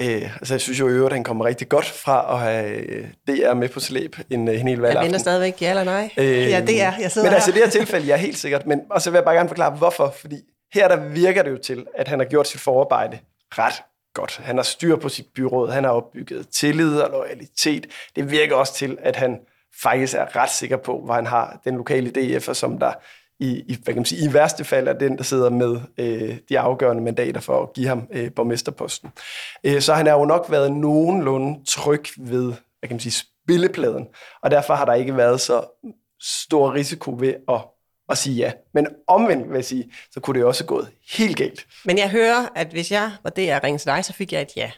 [0.00, 2.74] øh, altså jeg synes jo i øvrigt, at han kommer rigtig godt fra at have
[2.76, 5.04] øh, DR med på slæb en, øh, en hel Jeg valgaften.
[5.04, 6.10] venter stadigvæk, ja eller nej?
[6.16, 6.92] Øh, ja, det er.
[7.00, 7.60] Jeg sidder men altså i her.
[7.64, 8.66] det her tilfælde, ja, helt sikkert.
[8.66, 10.14] Men og så vil jeg bare gerne forklare, hvorfor.
[10.20, 10.36] Fordi
[10.74, 13.18] her der virker det jo til, at han har gjort sit forarbejde
[13.50, 13.82] ret
[14.14, 14.40] godt.
[14.44, 17.86] Han har styr på sit byråd, han har opbygget tillid og loyalitet.
[18.16, 19.38] Det virker også til, at han
[19.82, 22.92] faktisk er ret sikker på, hvor han har den lokale DF'er, som der
[23.40, 26.36] i, i, hvad kan man sige, i værste fald er den, der sidder med øh,
[26.48, 29.10] de afgørende mandater for at give ham øh, borgmesterposten.
[29.64, 32.44] Øh, så han har jo nok været nogenlunde tryg ved
[32.78, 33.12] hvad kan man sige,
[33.44, 34.06] spillepladen,
[34.42, 35.82] og derfor har der ikke været så
[36.22, 37.60] stor risiko ved at,
[38.08, 38.52] at sige ja.
[38.74, 41.66] Men omvendt vil jeg sige, så kunne det også gået helt galt.
[41.84, 44.42] Men jeg hører, at hvis jeg var det, jeg ringede til dig, så fik jeg
[44.42, 44.70] et ja.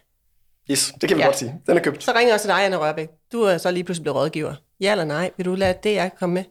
[0.71, 1.27] Yes, det kan vi Ja.
[1.27, 1.61] godt sige.
[1.67, 2.05] Den er købt.
[2.05, 3.09] Så ringer jeg også til dig, Anna Rørbæk.
[3.33, 4.55] Du er så lige pludselig blevet rådgiver.
[4.81, 5.31] Ja eller nej?
[5.37, 6.45] Vil du lade det, jeg komme med?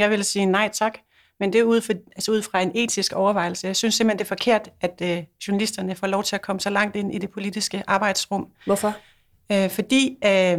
[0.00, 0.98] Jeg vil sige nej tak,
[1.40, 3.66] men det er ud, for, altså ud fra en etisk overvejelse.
[3.66, 6.70] Jeg synes simpelthen, det er forkert, at øh, journalisterne får lov til at komme så
[6.70, 8.48] langt ind i det politiske arbejdsrum.
[8.66, 8.94] Hvorfor?
[9.52, 10.58] Øh, fordi øh,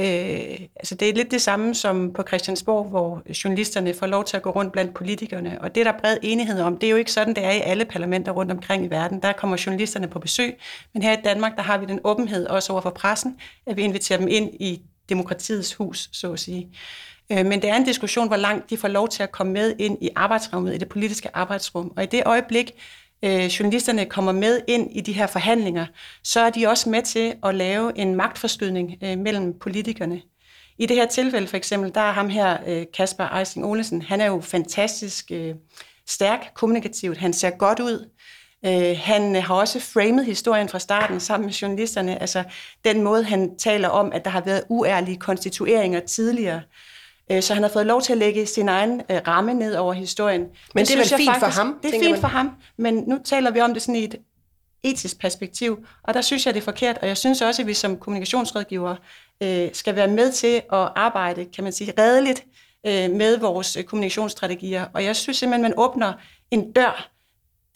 [0.00, 4.36] øh, altså det er lidt det samme som på Christiansborg, hvor journalisterne får lov til
[4.36, 5.60] at gå rundt blandt politikerne.
[5.60, 6.78] Og det er der bred enighed om.
[6.78, 9.22] Det er jo ikke sådan, det er i alle parlamenter rundt omkring i verden.
[9.22, 10.58] Der kommer journalisterne på besøg.
[10.94, 13.82] Men her i Danmark, der har vi den åbenhed også over for pressen, at vi
[13.82, 16.68] inviterer dem ind i demokratiets hus, så at sige.
[17.32, 19.74] Øh, men det er en diskussion, hvor langt de får lov til at komme med
[19.78, 21.92] ind i arbejdsrummet, i det politiske arbejdsrum.
[21.96, 22.72] Og i det øjeblik,
[23.22, 25.86] øh, journalisterne kommer med ind i de her forhandlinger,
[26.24, 30.22] så er de også med til at lave en magtforskydning øh, mellem politikerne.
[30.78, 34.20] I det her tilfælde for eksempel, der er ham her, øh, Kasper Eising Olesen, han
[34.20, 35.54] er jo fantastisk øh,
[36.08, 38.10] stærk kommunikativt, han ser godt ud,
[38.64, 42.44] Øh, han har også framet historien fra starten sammen med journalisterne, altså
[42.84, 46.62] den måde, han taler om, at der har været uærlige konstitueringer tidligere.
[47.32, 49.92] Øh, så han har fået lov til at lægge sin egen øh, ramme ned over
[49.92, 50.40] historien.
[50.40, 52.20] Men det er synes vel fint for ham, Det er fint man.
[52.20, 54.16] for ham, men nu taler vi om det sådan i et
[54.82, 57.74] etisk perspektiv, og der synes jeg, det er forkert, og jeg synes også, at vi
[57.74, 58.96] som kommunikationsrådgiver
[59.42, 62.44] øh, skal være med til at arbejde, kan man sige, redeligt
[62.86, 66.12] øh, med vores øh, kommunikationsstrategier, og jeg synes simpelthen, man åbner
[66.50, 67.15] en dør,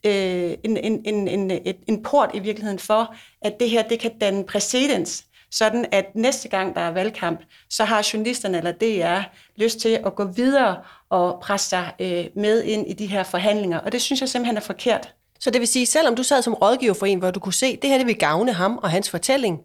[0.07, 4.01] øh, en, en, en, en, et, en port i virkeligheden for, at det her, det
[4.01, 9.23] kan danne præcedens, sådan at næste gang, der er valgkamp, så har journalisterne eller DR
[9.57, 10.77] lyst til at gå videre
[11.11, 14.57] og presse sig øh, med ind i de her forhandlinger, og det synes jeg simpelthen
[14.57, 15.15] er forkert.
[15.41, 17.77] Så det vil sige, selvom du sad som rådgiver for en, hvor du kunne se,
[17.77, 19.61] det her det vil gavne ham og hans fortælling,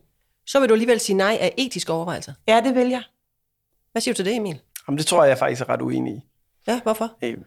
[0.47, 2.33] så vil du alligevel sige nej af etiske overvejelser.
[2.47, 3.03] Ja, det vil jeg.
[3.91, 4.59] Hvad siger du til det, Emil?
[4.87, 6.21] Jamen, det tror jeg, jeg faktisk er ret uenig i.
[6.67, 7.11] Ja, hvorfor?
[7.21, 7.37] Øh,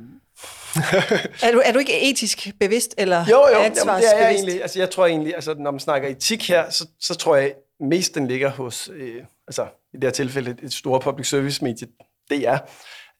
[1.42, 4.62] Er du, er du ikke etisk bevidst eller Jo, jo, jamen, det er jeg egentlig.
[4.62, 8.14] Altså, jeg tror egentlig, altså, når man snakker etik her, så, så tror jeg mest,
[8.14, 11.88] den ligger hos, øh, altså i det her tilfælde, et stort public service medie,
[12.30, 12.56] DR.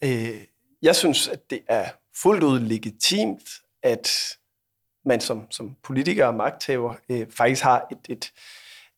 [0.05, 0.41] Øh,
[0.83, 1.89] jeg synes, at det er
[2.23, 3.49] fuldt ud legitimt,
[3.83, 4.11] at
[5.05, 8.33] man som, som politiker og magthaver øh, faktisk har et, et,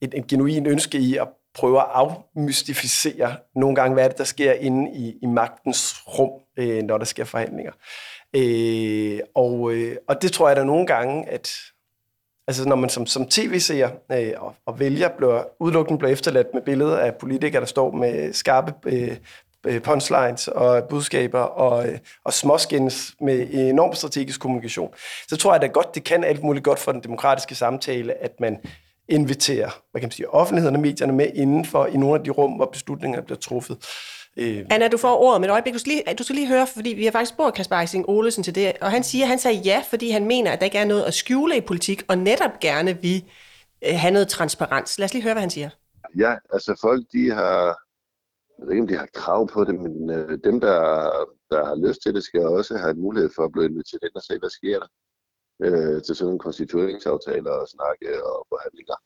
[0.00, 4.24] et, et genuin ønske i at prøver at afmystificere nogle gange, hvad er det, der
[4.24, 7.72] sker inde i, i magtens rum, øh, når der sker forhandlinger.
[8.36, 11.50] Øh, og, øh, og det tror jeg, der nogle gange, at
[12.46, 16.62] altså når man som, som tv-seer øh, og, og vælger bliver, udelukkende bliver efterladt med
[16.62, 19.16] billeder af politikere, der står med skarpe øh,
[19.66, 24.94] øh punchlines og budskaber og, øh, og småskins med enorm strategisk kommunikation,
[25.28, 28.40] så tror jeg da godt, det kan alt muligt godt for den demokratiske samtale, at
[28.40, 28.58] man
[29.10, 32.52] inviterer hvad kan man sige, offentligheden og medierne med indenfor i nogle af de rum,
[32.52, 33.76] hvor beslutninger bliver truffet.
[34.36, 34.66] Øh.
[34.70, 35.74] Anna, du får ordet med et øjeblik.
[35.74, 38.42] Du skal, lige, du skal lige høre, fordi vi har faktisk spurgt Kasper Eising Olesen
[38.42, 40.78] til det, og han siger, at han sagde ja, fordi han mener, at der ikke
[40.78, 43.24] er noget at skjule i politik, og netop gerne vi
[43.84, 44.98] øh, have noget transparens.
[44.98, 45.70] Lad os lige høre, hvad han siger.
[46.18, 47.64] Ja, altså folk, de har,
[48.58, 50.76] jeg ved ikke, om de har krav på det, men øh, dem, der,
[51.50, 54.14] der har lyst til det, skal også have en mulighed for at blive inviteret ind
[54.14, 54.86] og se, hvad sker der
[55.64, 58.96] øh, til sådan en konstitueringsaftaler og snakke og forhandlinger.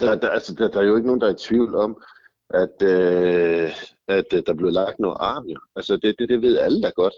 [0.00, 2.02] Der, der, altså, der, der er jo ikke nogen, der er i tvivl om,
[2.50, 3.70] at, øh,
[4.08, 5.46] at øh, der blev lagt noget arm.
[5.46, 5.60] Jo.
[5.76, 7.14] Altså det, det, det ved alle der godt,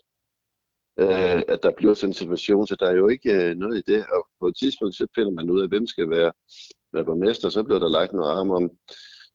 [0.98, 3.92] øh, at der bliver sådan en situation, så der er jo ikke øh, noget i
[3.92, 4.06] det.
[4.06, 6.32] Og på et tidspunkt, så finder man ud af, hvem skal være,
[6.92, 8.70] være borgmester, så bliver der lagt noget arm om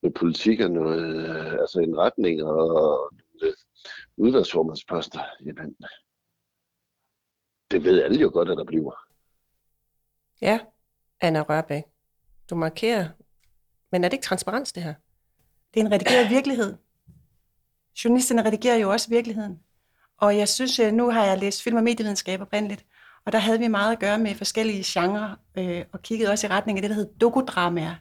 [0.02, 3.52] med politik og noget, øh, altså en retning og øh,
[4.16, 5.20] udvalgsformandsposter.
[5.46, 5.76] Jamen,
[7.70, 9.06] det ved alle jo godt, at der bliver.
[10.40, 10.58] Ja,
[11.20, 11.82] Anna Rørbæk.
[12.50, 13.08] Du markerer.
[13.92, 14.94] Men er det ikke transparens, det her?
[15.74, 16.76] Det er en redigeret virkelighed.
[18.04, 19.60] Journalisterne redigerer jo også virkeligheden.
[20.18, 22.84] Og jeg synes, øh, nu har jeg læst film- og medievidenskab oprindeligt,
[23.24, 26.50] og der havde vi meget at gøre med forskellige genrer, øh, og kiggede også i
[26.50, 27.94] retning af det, der hedder dokudramaer.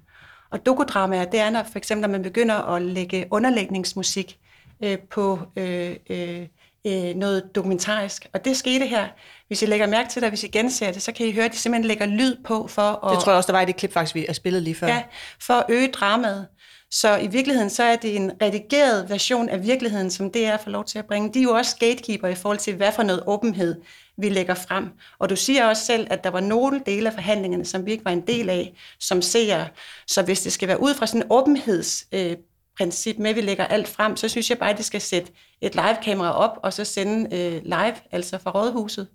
[0.50, 4.40] Og dokudramaer, det er, når for eksempel, når man begynder at lægge underlægningsmusik
[4.84, 6.48] øh, på øh, øh,
[6.88, 8.28] øh, noget dokumentarisk.
[8.34, 9.08] Og det skete her.
[9.48, 11.52] Hvis I lægger mærke til det, hvis I genser det, så kan I høre, at
[11.52, 13.16] de simpelthen lægger lyd på for at...
[13.16, 14.88] Det tror jeg også, der var i det klip, faktisk, vi har spillet lige før.
[14.88, 15.04] Ja,
[15.42, 16.48] for at øge dramaet.
[16.92, 20.70] Så i virkeligheden, så er det en redigeret version af virkeligheden, som det er for
[20.70, 21.34] lov til at bringe.
[21.34, 23.82] De er jo også gatekeeper i forhold til, hvad for noget åbenhed
[24.18, 24.90] vi lægger frem.
[25.20, 28.06] Og du siger også selv, at der var nogle dele af forhandlingerne, som vi ikke
[28.06, 29.66] var en del af, som ser.
[30.08, 32.36] Så hvis det skal være ud fra sådan en åbenheds øh,
[32.80, 35.32] princip med, at vi lægger alt frem, så synes jeg bare, at det skal sætte
[35.62, 39.08] et live-kamera op, og så sende øh, live, altså fra rådhuset.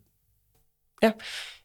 [1.03, 1.13] Ja.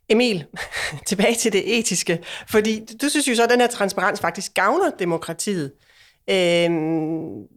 [0.10, 0.46] Emil,
[1.08, 4.90] tilbage til det etiske, fordi du synes jo så, at den her transparens faktisk gavner
[4.90, 5.72] demokratiet.
[6.30, 7.48] Øhm,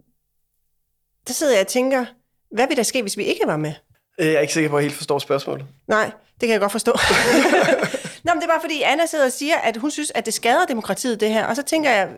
[1.27, 2.05] der sidder jeg og tænker,
[2.51, 3.73] hvad vil der ske, hvis vi ikke var med?
[4.21, 5.67] Øh, jeg er ikke sikker på, at jeg helt forstår spørgsmålet.
[5.89, 6.05] Nej,
[6.41, 6.93] det kan jeg godt forstå.
[8.25, 10.35] Nå, men det er bare fordi, Anna sidder og siger, at hun synes, at det
[10.35, 11.47] skader demokratiet, det her.
[11.47, 12.09] Og så tænker jeg,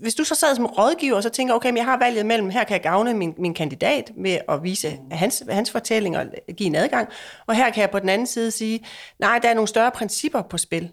[0.00, 2.50] hvis du så sad som rådgiver, og så tænker, okay, men jeg har valget mellem,
[2.50, 6.66] her kan jeg gavne min, min kandidat med at vise hans, hans fortælling og give
[6.66, 7.08] en adgang,
[7.46, 8.86] og her kan jeg på den anden side sige,
[9.18, 10.90] nej, der er nogle større principper på spil.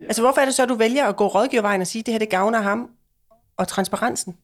[0.00, 0.04] Ja.
[0.04, 2.18] Altså, hvorfor er det så, at du vælger at gå rådgivervejen og sige, det her,
[2.18, 2.90] det gavner ham
[3.56, 4.36] og transparensen?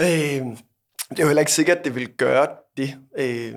[0.00, 2.98] Øh, det er jo heller ikke sikkert, at det vil gøre det.
[3.18, 3.54] Øh...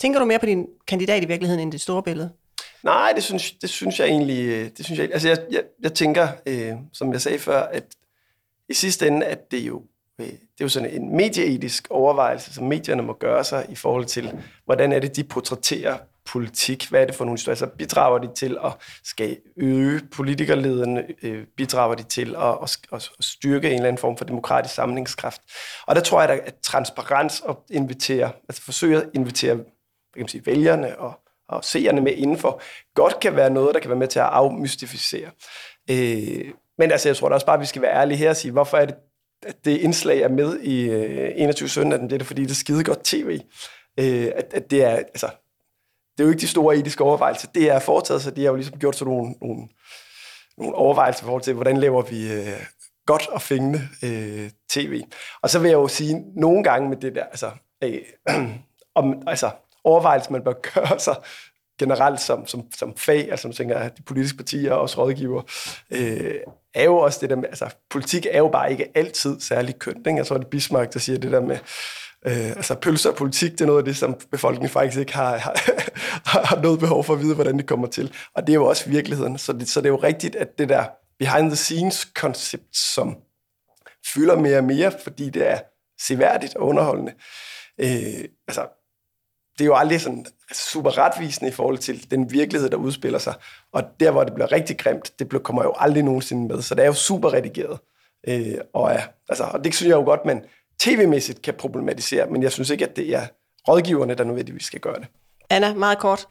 [0.00, 2.30] Tænker du mere på din kandidat i virkeligheden, end det store billede?
[2.82, 4.72] Nej, det synes, det synes jeg egentlig...
[4.78, 7.84] Det synes jeg, altså jeg, jeg, jeg tænker, øh, som jeg sagde før, at
[8.68, 9.82] i sidste ende, at det jo
[10.20, 14.04] øh, det er jo sådan en medieetisk overvejelse, som medierne må gøre sig i forhold
[14.04, 14.32] til,
[14.64, 16.88] hvordan er det, de portrætterer politik?
[16.88, 17.52] Hvad er det for nogle historier?
[17.52, 18.72] Altså bidrager de til at
[19.04, 20.98] skal øge politikerleden?
[21.22, 25.40] Øh, bidrager de til at, at, at styrke en eller anden form for demokratisk samlingskraft?
[25.86, 29.64] Og der tror jeg, at transparens og invitere, altså forsøge at invitere hvad
[30.14, 32.62] kan man sige, vælgerne og og seerne med indenfor,
[32.94, 35.30] godt kan være noget, der kan være med til at afmystificere.
[35.90, 38.36] Øh, men altså, jeg tror da også bare, at vi skal være ærlige her og
[38.36, 38.94] sige, hvorfor er det,
[39.46, 42.54] at det indslag er med i øh, 21 søndag, det er det, fordi det er
[42.54, 43.40] skide godt tv.
[44.00, 45.26] Øh, at, at det er, altså,
[46.18, 47.48] det er jo ikke de store etiske overvejelser.
[47.54, 49.68] Det er foretaget, så de har jo ligesom gjort sådan nogle, nogle,
[50.58, 52.62] nogle overvejelser i forhold til, hvordan laver vi øh,
[53.06, 55.02] godt og fængende øh, tv.
[55.42, 57.50] Og så vil jeg jo sige, nogle gange med det der, altså,
[57.84, 58.00] øh,
[59.00, 59.50] om, altså
[59.88, 61.16] overvejelser, man bør gøre sig
[61.78, 65.42] generelt som, som, som fag, altså som tænker, de politiske partier og også rådgiver,
[65.90, 66.34] øh,
[66.74, 70.06] er jo også det der med, altså politik er jo bare ikke altid særlig kønt.
[70.06, 70.16] Ikke?
[70.16, 71.58] Jeg tror, det er Bismarck, der siger det der med,
[72.26, 75.36] øh, altså pølser og politik, det er noget af det, som befolkningen faktisk ikke har,
[75.36, 75.54] har,
[76.46, 78.12] har noget behov for at vide, hvordan det kommer til.
[78.34, 79.38] Og det er jo også virkeligheden.
[79.38, 80.84] Så det, så det er jo rigtigt, at det der
[81.18, 83.16] behind the scenes koncept, som
[84.14, 85.58] fylder mere og mere, fordi det er
[86.00, 87.12] seværdigt og underholdende.
[87.80, 88.66] Øh, altså,
[89.58, 93.34] det er jo aldrig sådan super retvisende i forhold til den virkelighed, der udspiller sig.
[93.72, 96.62] Og der, hvor det bliver rigtig grimt, det kommer jo aldrig nogensinde med.
[96.62, 97.78] Så det er jo super redigeret.
[98.28, 100.44] Øh, og, ja, altså, og det synes jeg jo godt, man
[100.78, 103.26] tv-mæssigt kan problematisere, men jeg synes ikke, at det er
[103.68, 105.06] rådgiverne, der nødvendigvis skal gøre det.
[105.50, 106.28] Anna, meget kort.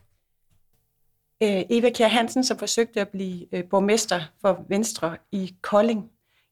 [1.44, 6.04] øh, Eva Kjær Hansen, som forsøgte at blive øh, borgmester for Venstre i Kolding.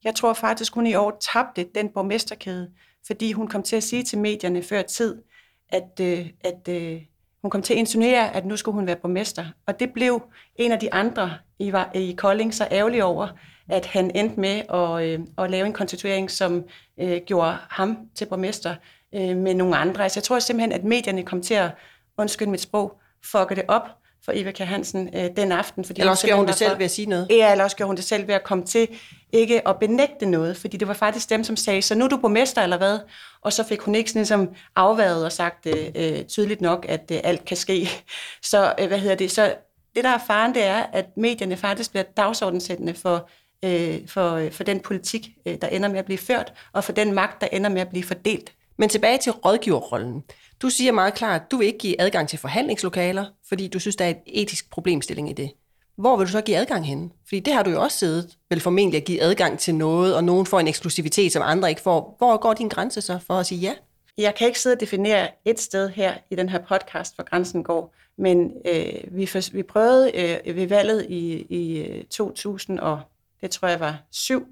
[0.04, 2.72] Jeg tror faktisk, hun i år tabte den borgmesterkæde,
[3.08, 5.22] fordi hun kom til at sige til medierne før tid,
[5.70, 7.02] at, øh, at øh,
[7.42, 9.46] hun kom til at insinuere, at nu skulle hun være borgmester.
[9.66, 10.22] Og det blev
[10.56, 13.28] en af de andre i, i Kolding så ærgerlig over,
[13.70, 16.64] at han endte med at, øh, at lave en konstituering, som
[16.98, 18.76] øh, gjorde ham til borgmester
[19.16, 20.04] øh, med nogle andre.
[20.04, 21.72] Altså jeg tror simpelthen, at medierne kom til at,
[22.18, 23.82] undskyld mit sprog, fucke det op
[24.26, 24.58] for Eva K.
[24.58, 25.86] Hansen øh, den aften.
[25.86, 27.28] Fordi eller også gjorde hun det selv ved at sige noget.
[27.30, 28.88] Ja, eller også gjorde hun det selv ved at komme til
[29.32, 32.18] ikke at benægte noget, fordi det var faktisk dem, som sagde, så nu er du
[32.18, 33.00] borgmester eller hvad?
[33.42, 37.12] Og så fik hun ikke sådan ligesom afværet og sagt øh, øh, tydeligt nok, at
[37.12, 37.90] øh, alt kan ske.
[38.52, 39.32] Så øh, hvad hedder det?
[39.32, 39.56] Så
[39.96, 43.30] det, der er faren, det er, at medierne faktisk bliver dagsordensættende for,
[43.64, 46.92] øh, for, øh, for den politik, øh, der ender med at blive ført, og for
[46.92, 48.54] den magt, der ender med at blive fordelt.
[48.78, 50.24] Men tilbage til rådgiverrollen.
[50.62, 53.96] Du siger meget klart, at du vil ikke give adgang til forhandlingslokaler, fordi du synes,
[53.96, 55.52] der er et etisk problemstilling i det.
[55.98, 57.12] Hvor vil du så give adgang hen?
[57.28, 60.24] Fordi det har du jo også siddet, vel formentlig at give adgang til noget, og
[60.24, 62.16] nogen får en eksklusivitet, som andre ikke får.
[62.18, 63.74] Hvor går din grænse så for at sige ja?
[64.18, 67.64] Jeg kan ikke sidde og definere et sted her i den her podcast, hvor grænsen
[67.64, 70.12] går, men øh, vi, for, vi prøvede
[70.46, 73.02] øh, ved valget i, i øh, 2000 og
[73.42, 74.48] det tror jeg var syv,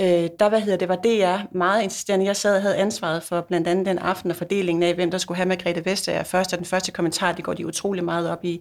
[0.00, 2.26] øh, der hvad hedder det, var DR meget insisterende.
[2.26, 5.18] Jeg sad og havde ansvaret for blandt andet den aften og fordelingen af, hvem der
[5.18, 8.44] skulle have Margrethe Vestager først, og den første kommentar, det går de utrolig meget op
[8.44, 8.60] i.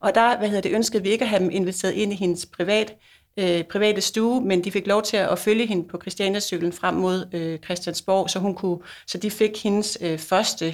[0.00, 2.46] Og der hvad hedder det, ønskede vi ikke at have dem inviteret ind i hendes
[2.46, 2.94] privat,
[3.36, 7.28] øh, private stue, men de fik lov til at følge hende på Christianiacyklen frem mod
[7.32, 10.66] øh, Christiansborg, så, hun kunne, så de fik hendes øh, første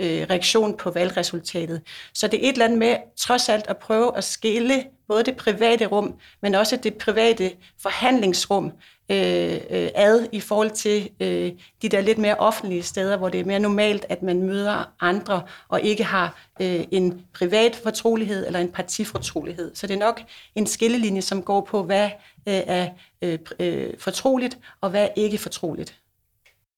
[0.00, 1.82] øh, reaktion på valgresultatet.
[2.14, 5.36] Så det er et eller andet med trods alt at prøve at skille både det
[5.36, 8.72] private rum, men også det private forhandlingsrum
[9.08, 13.40] Øh, øh, ad i forhold til øh, de der lidt mere offentlige steder, hvor det
[13.40, 18.58] er mere normalt, at man møder andre og ikke har øh, en privat fortrolighed eller
[18.58, 19.74] en partifortrolighed.
[19.74, 20.22] Så det er nok
[20.54, 22.10] en skillelinje, som går på, hvad
[22.48, 22.88] øh, er
[23.22, 25.94] øh, øh fortroligt og hvad er ikke fortroligt.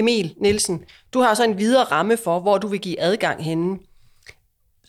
[0.00, 0.84] Emil Nielsen,
[1.14, 3.78] du har så en videre ramme for, hvor du vil give adgang henne.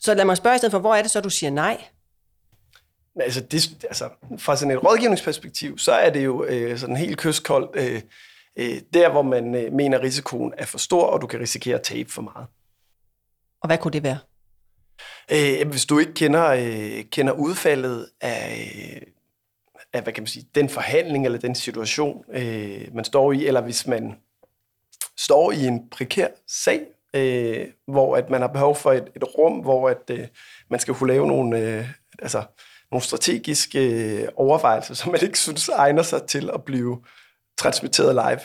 [0.00, 1.84] Så lad mig spørge i stedet for, hvor er det så, du siger nej?
[3.20, 7.70] Altså, det, altså, fra sådan et rådgivningsperspektiv, så er det jo øh, sådan helt kystkoldt,
[7.74, 8.02] øh,
[8.56, 11.82] øh, der hvor man øh, mener, risikoen er for stor, og du kan risikere at
[11.82, 12.46] tabe for meget.
[13.60, 14.18] Og hvad kunne det være?
[15.32, 19.02] Øh, hvis du ikke kender, øh, kender udfaldet af,
[19.92, 23.60] af, hvad kan man sige, den forhandling eller den situation, øh, man står i, eller
[23.60, 24.16] hvis man
[25.16, 29.58] står i en prekær sag, øh, hvor at man har behov for et, et rum,
[29.58, 30.26] hvor at øh,
[30.70, 32.42] man skal kunne lave nogle, øh, altså,
[32.90, 36.98] nogle strategiske øh, overvejelser, som man ikke synes egner sig til at blive
[37.58, 38.40] transmitteret live.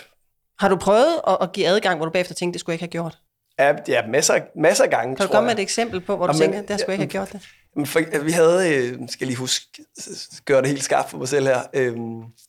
[0.60, 2.98] Har du prøvet at, at give adgang, hvor du bagefter tænkte, det skulle jeg ikke
[2.98, 3.18] have gjort?
[3.60, 6.38] Ja, ja masser, masser af gange, Kan du komme med et eksempel på, hvor du
[6.38, 7.88] tænker, det skulle jeg ikke have gjort det?
[7.88, 9.66] For, vi havde, øh, skal lige huske,
[10.46, 11.98] gøre det helt skarpt for mig selv her, øh,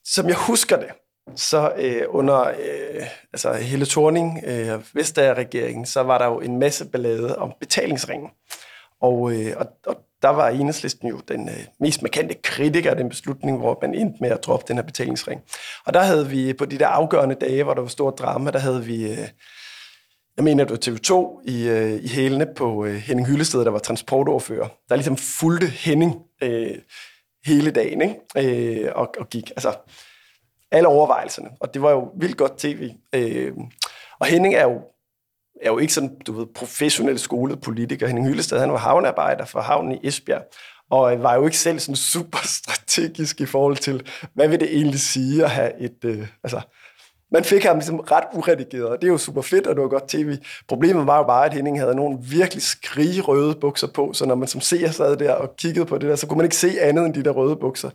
[0.04, 0.88] som jeg husker det,
[1.36, 6.88] så øh, under øh, altså hele Thorning, øh, Vestager-regeringen, så var der jo en masse
[6.88, 8.28] ballade om betalingsringen.
[9.00, 13.08] Og, øh, og, og der var enhedslisten jo den øh, mest markante kritiker af den
[13.08, 15.40] beslutning, hvor man endte med at droppe den her betalingsring.
[15.86, 18.58] Og der havde vi på de der afgørende dage, hvor der var stort drama, der
[18.58, 19.28] havde vi, øh,
[20.36, 23.78] jeg mener det var TV2 i, øh, i hælene på øh, Henning Hyllested, der var
[23.78, 26.78] transportoverfører, der ligesom fulgte Henning øh,
[27.46, 28.84] hele dagen, ikke?
[28.84, 29.74] Øh, og, og gik, altså
[30.70, 31.50] alle overvejelserne.
[31.60, 32.90] Og det var jo vildt godt tv.
[33.14, 33.52] Øh,
[34.20, 34.80] og Henning er jo
[35.62, 38.06] er jo ikke sådan, du ved, professionel skolet politiker.
[38.06, 40.42] Henning Hyllested, han var havnearbejder for havnen i Esbjerg,
[40.90, 45.00] og var jo ikke selv sådan super strategisk i forhold til, hvad vil det egentlig
[45.00, 46.60] sige at have et, øh, altså,
[47.34, 49.88] man fik ham ligesom ret uredigeret, og det er jo super fedt, og det var
[49.88, 50.36] godt tv.
[50.68, 52.62] Problemet var jo bare, at Henning havde nogle virkelig
[53.28, 56.16] røde bukser på, så når man som seer sad der og kiggede på det der,
[56.16, 57.90] så kunne man ikke se andet end de der røde bukser.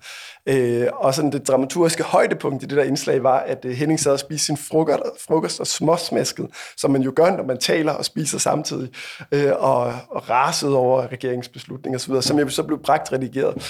[0.45, 4.11] Øh, og sådan det dramaturgiske højdepunkt i det der indslag var, at øh, Henning sad
[4.11, 6.47] og spiste sin frokost, frokost og småsmasket,
[6.77, 8.89] som man jo gør, når man taler og spiser samtidig,
[9.31, 13.63] øh, og, og rasede over regeringsbeslutninger osv., som jeg så blev bragt redigeret.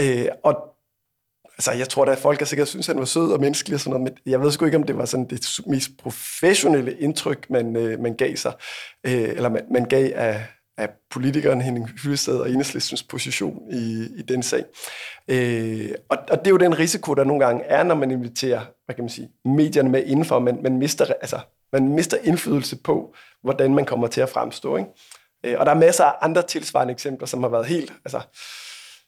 [0.00, 0.73] Øh, og
[1.58, 3.74] altså, jeg tror da, at folk har sikkert synes, at han var sød og menneskelig
[3.74, 6.96] og sådan noget, men jeg ved sgu ikke, om det var sådan det mest professionelle
[6.98, 8.52] indtryk, man, øh, man gav sig,
[9.06, 10.46] øh, eller man, man gav af,
[10.78, 14.64] af politikeren Henning Hyllested og Enhedslistens position i, i den sag.
[15.28, 18.60] Øh, og, og det er jo den risiko, der nogle gange er, når man inviterer
[18.84, 20.38] hvad kan man sige, medierne med indenfor.
[20.38, 21.40] Man, man, mister, altså,
[21.72, 24.76] man mister indflydelse på, hvordan man kommer til at fremstå.
[24.76, 24.90] Ikke?
[25.44, 28.20] Øh, og der er masser af andre tilsvarende eksempler, som har været helt, altså,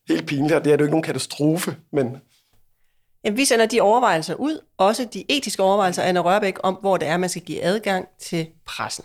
[0.08, 0.58] helt pinlige.
[0.58, 2.16] Det er jo ikke nogen katastrofe, men
[3.26, 6.96] Jamen, vi sender de overvejelser ud, også de etiske overvejelser af Anna Rørbæk, om hvor
[6.96, 9.04] det er, man skal give adgang til pressen.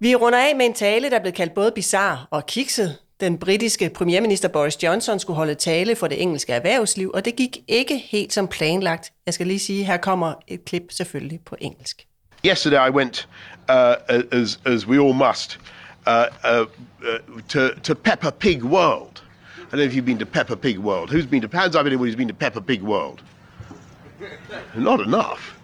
[0.00, 3.90] Vi runder af med en tale, der blev kaldt både bizarre og kikset, den britiske
[3.94, 8.32] premierminister Boris Johnson skulle holde tale for det engelske erhvervsliv, og det gik ikke helt
[8.32, 9.12] som planlagt.
[9.26, 12.06] Jeg skal lige sige, her kommer et klip selvfølgelig på engelsk.
[12.46, 13.28] Yesterday I went,
[13.68, 15.60] uh, as, as we all must,
[16.06, 16.12] uh,
[16.44, 16.66] uh,
[17.48, 19.22] to, to Peppa Pig World.
[19.56, 21.10] I don't know if you've been to Peppa Pig World.
[21.10, 23.22] Who's been to, hands up who's been to Peppa Pig World?
[24.76, 25.61] Not enough.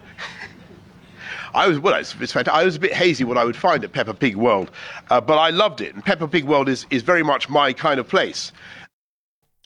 [1.53, 1.99] I was well.
[1.99, 4.69] It's, it's I was a bit hazy what I would find at Peppa Pig World,
[5.11, 5.93] uh, but I loved it.
[5.95, 8.53] And Peppa Pig World is is very much my kind of place.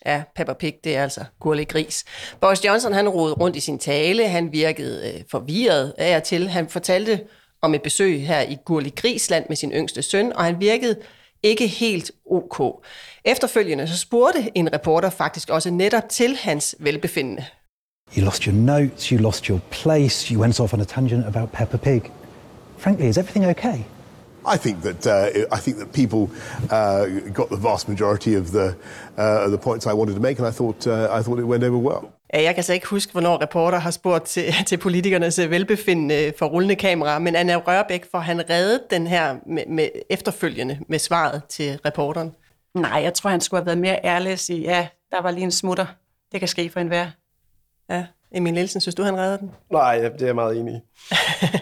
[0.06, 2.06] Ja, Peppa Pig, det er altså gurlig gris.
[2.42, 4.28] Boris Johnson, han rodede rundt i sin tale.
[4.28, 6.50] Han virkede øh, forvirret af og til.
[6.50, 7.20] Han fortalte
[7.62, 10.96] om et besøg her i Gurlig Grisland med sin yngste søn, og han virkede
[11.44, 12.86] ikke helt ok.
[13.26, 17.46] Efterfølgende så spurgte en reporter faktisk også netop til hans velbefindende.
[18.12, 21.52] You lost your notes, you lost your place, you went off on a tangent about
[21.52, 22.12] Peppa Pig.
[22.78, 23.86] Frankly, is everything okay?
[24.46, 26.30] I think that uh, I think that people
[26.70, 28.76] uh, got the vast majority of the
[29.18, 31.64] uh, the points I wanted to make, and I thought uh, I thought it went
[31.64, 32.10] over well.
[32.34, 36.76] Jeg kan så ikke huske, hvornår reporter har spurgt til, til politikernes velbefindende for rullende
[36.76, 41.80] kamera, men Anna Rørbæk, for han reddet den her med, med efterfølgende med svaret til
[41.86, 42.32] reporteren.
[42.76, 45.44] Nej, jeg tror, han skulle have været mere ærlig og sige, ja, der var lige
[45.44, 45.86] en smutter.
[46.32, 47.08] Det kan ske for enhver.
[47.90, 49.52] Ja, Emil Nielsen, synes du, han redder den?
[49.72, 50.80] Nej, det er jeg meget enig i.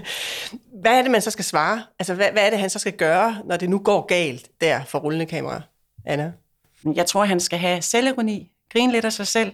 [0.81, 1.83] hvad er det, man så skal svare?
[1.99, 4.83] Altså, hvad, hvad er det, han så skal gøre, når det nu går galt der
[4.83, 5.61] for rullende kamera?
[6.05, 6.33] Anna?
[6.95, 9.53] Jeg tror, han skal have selvironi, grine lidt af sig selv,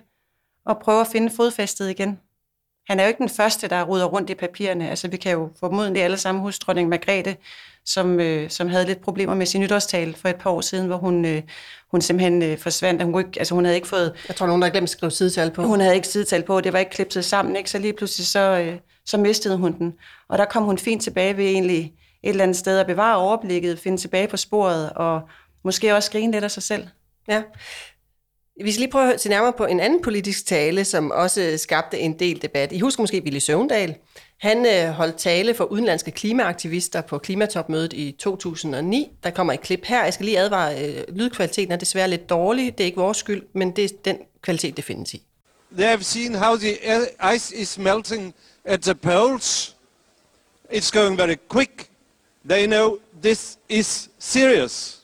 [0.65, 2.19] og prøve at finde fodfæstet igen.
[2.87, 4.89] Han er jo ikke den første, der ruder rundt i papirerne.
[4.89, 7.37] Altså, vi kan jo formodentlig alle sammen huske dronning Margrethe,
[7.87, 10.97] som, øh, som havde lidt problemer med sin nytårstale for et par år siden, hvor
[10.97, 11.41] hun, øh,
[11.91, 13.03] hun simpelthen øh, forsvandt.
[13.03, 14.13] Hun, ikke, altså, hun havde ikke fået...
[14.27, 15.63] Jeg tror, nogen der glemt at skrive sidetal på.
[15.63, 17.69] Hun havde ikke sidetal på, det var ikke klipset sammen, ikke?
[17.69, 19.93] så lige pludselig så, øh, så mistede hun den.
[20.29, 23.79] Og der kom hun fint tilbage ved egentlig et eller andet sted at bevare overblikket,
[23.79, 25.21] finde tilbage på sporet, og
[25.63, 26.87] måske også grine lidt af sig selv.
[27.27, 27.41] Ja.
[28.63, 31.99] Vi skal lige prøve at se nærmere på en anden politisk tale, som også skabte
[31.99, 32.71] en del debat.
[32.71, 33.95] I husker måske Willy Søvndal.
[34.37, 39.11] Han øh, holdt tale for udenlandske klimaaktivister på klimatopmødet i 2009.
[39.23, 40.03] Der kommer et klip her.
[40.03, 42.77] Jeg skal lige advare, øh, lydkvaliteten er desværre lidt dårlig.
[42.77, 45.23] Det er ikke vores skyld, men det er den kvalitet, det findes i.
[45.71, 46.77] They have seen how the
[47.35, 49.75] ice is melting at the poles.
[50.71, 51.89] It's going very quick.
[52.49, 54.97] They know this is serious.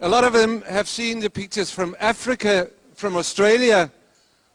[0.00, 3.88] A lot of them have seen the pictures from Africa, from Australia,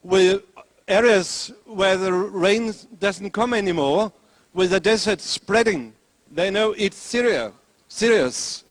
[0.04, 0.42] with
[0.88, 4.12] areas where the rain doesn't come anymore,
[4.56, 5.94] with the desert spreading.
[6.36, 7.52] They know it's Syria,
[7.88, 8.66] serious.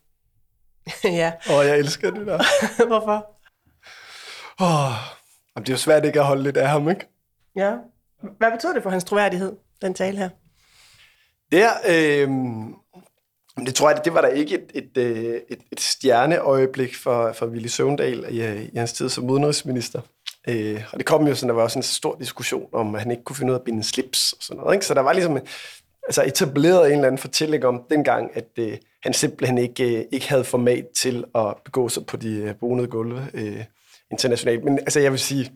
[1.03, 1.31] ja.
[1.49, 2.43] Åh, oh, jeg elsker det der.
[2.87, 3.25] Hvorfor?
[4.59, 4.93] Oh,
[5.57, 7.07] det er jo svært ikke at holde lidt af ham, ikke?
[7.55, 7.75] Ja.
[8.37, 10.29] Hvad betød det for hans troværdighed, den tale her?
[11.51, 12.29] Der, øh,
[13.65, 14.97] det tror jeg, det var der ikke et, et,
[15.49, 20.01] et, et stjerneøjeblik for, for Willy Søvndal i, i hans tid som udenrigsminister.
[20.49, 23.11] Øh, og det kom jo sådan, der var også en stor diskussion om, at han
[23.11, 24.75] ikke kunne finde ud af at binde slips og sådan noget.
[24.75, 24.85] Ikke?
[24.85, 25.39] Så der var ligesom
[26.03, 30.29] altså etableret en eller anden fortælling om dengang, at øh, han simpelthen ikke, øh, ikke
[30.29, 33.63] havde format til at begå sig på de øh, bonede gulve øh,
[34.11, 34.63] internationalt.
[34.63, 35.51] Men altså, jeg vil sige,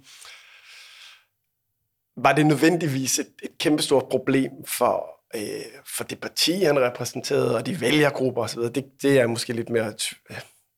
[2.18, 7.66] var det nødvendigvis et, et kæmpestort problem for, øh, for det parti, han repræsenterede, og
[7.66, 9.94] de vælgergrupper osv., det, det er måske lidt mere...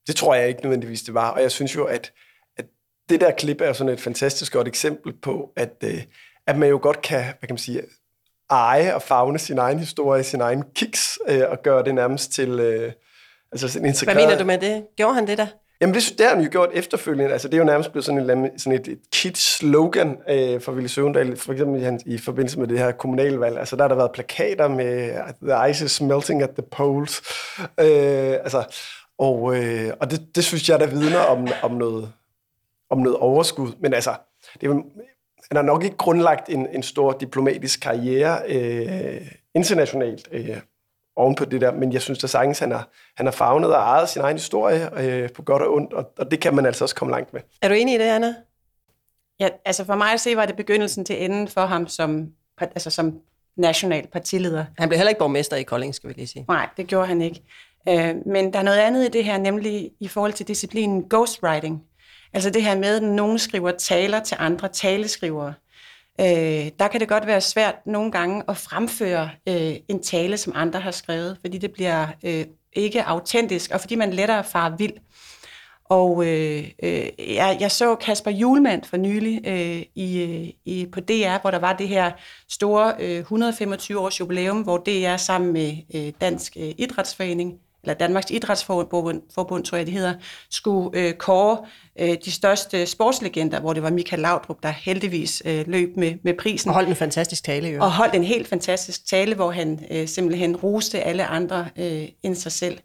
[0.07, 1.29] Det tror jeg ikke nødvendigvis, det var.
[1.29, 2.11] Og jeg synes jo, at
[3.09, 6.01] det der klip er sådan et fantastisk godt eksempel på, at, øh,
[6.47, 7.81] at man jo godt kan, hvad kan man sige,
[8.49, 12.49] eje og fagne sin egen historie, sin egen kiks, øh, og gøre det nærmest til...
[12.49, 12.91] Øh,
[13.51, 14.17] altså sådan integreret.
[14.17, 14.85] Hvad mener du med det?
[14.97, 15.47] Gjorde han det der?
[15.81, 17.31] Jamen, det, det har han jo gjort efterfølgende.
[17.31, 20.87] Altså, det er jo nærmest blevet sådan, en, sådan et, et kit-slogan øh, for Willy
[20.87, 23.57] Søvendal, for eksempel i, i forbindelse med det her kommunalvalg.
[23.57, 25.11] Altså, der har der været plakater med
[25.41, 27.21] The ice is melting at the poles.
[27.59, 28.63] Øh, altså,
[29.17, 32.11] og øh, og det, det synes jeg, der vidner om, om, noget,
[32.93, 33.71] om noget overskud.
[33.79, 34.15] Men altså,
[34.61, 34.73] det er,
[35.47, 39.21] han har nok ikke grundlagt en, en stor diplomatisk karriere øh,
[39.55, 40.27] internationalt.
[40.31, 40.57] Øh,
[41.15, 43.81] oven på det der, men jeg synes da sagtens, han har, han har fagnet og
[43.81, 46.83] ejet sin egen historie øh, på godt og ondt, og, og det kan man altså
[46.85, 47.41] også komme langt med.
[47.61, 48.35] Er du enig i det, Anna?
[49.39, 52.27] Ja, altså for mig at se, var det begyndelsen til enden for ham som,
[52.61, 53.19] altså som
[53.57, 54.65] national partileder.
[54.77, 56.45] Han blev heller ikke borgmester i Kolding, skal vi lige sige.
[56.47, 57.43] Nej, det gjorde han ikke.
[57.89, 61.83] Øh, men der er noget andet i det her, nemlig i forhold til disciplinen ghostwriting.
[62.33, 65.53] Altså det her med, at nogen skriver taler til andre taleskrivere.
[66.21, 70.53] Øh, der kan det godt være svært nogle gange at fremføre øh, en tale, som
[70.55, 74.93] andre har skrevet, fordi det bliver øh, ikke autentisk, og fordi man lettere farer vild.
[75.85, 80.99] Og øh, øh, jeg, jeg så Kasper Julemand for nylig øh, i, øh, i, på
[80.99, 82.11] DR, hvor der var det her
[82.49, 87.53] store øh, 125-års jubilæum, hvor DR sammen med øh, Dansk øh, Idrætsforening
[87.83, 90.13] eller Danmarks Idrætsforbund, Forbund, tror jeg det hedder,
[90.51, 91.57] skulle øh, kåre
[91.99, 96.33] øh, de største sportslegender, hvor det var Michael Laudrup, der heldigvis øh, løb med, med
[96.33, 96.69] prisen.
[96.69, 97.81] Og holdt en fantastisk tale, jo.
[97.81, 102.35] Og holdt en helt fantastisk tale, hvor han øh, simpelthen roste alle andre øh, end
[102.35, 102.79] sig selv.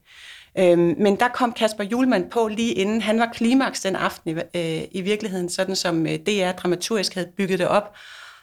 [0.59, 3.03] Øhm, men der kom Kasper Julemand på lige inden.
[3.03, 7.29] Han var klimaks den aften i, øh, i virkeligheden, sådan som øh, DR dramaturgisk havde
[7.37, 7.95] bygget det op.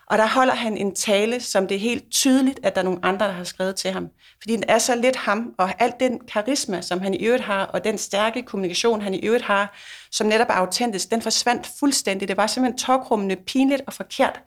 [0.07, 2.99] Og der holder han en tale, som det er helt tydeligt, at der er nogle
[3.03, 4.09] andre, der har skrevet til ham.
[4.41, 7.65] Fordi den er så lidt ham, og alt den karisma, som han i øvrigt har,
[7.65, 9.77] og den stærke kommunikation, han i øvrigt har,
[10.11, 12.27] som netop er autentisk, den forsvandt fuldstændig.
[12.27, 14.41] Det var simpelthen tokrummende, pinligt og forkert,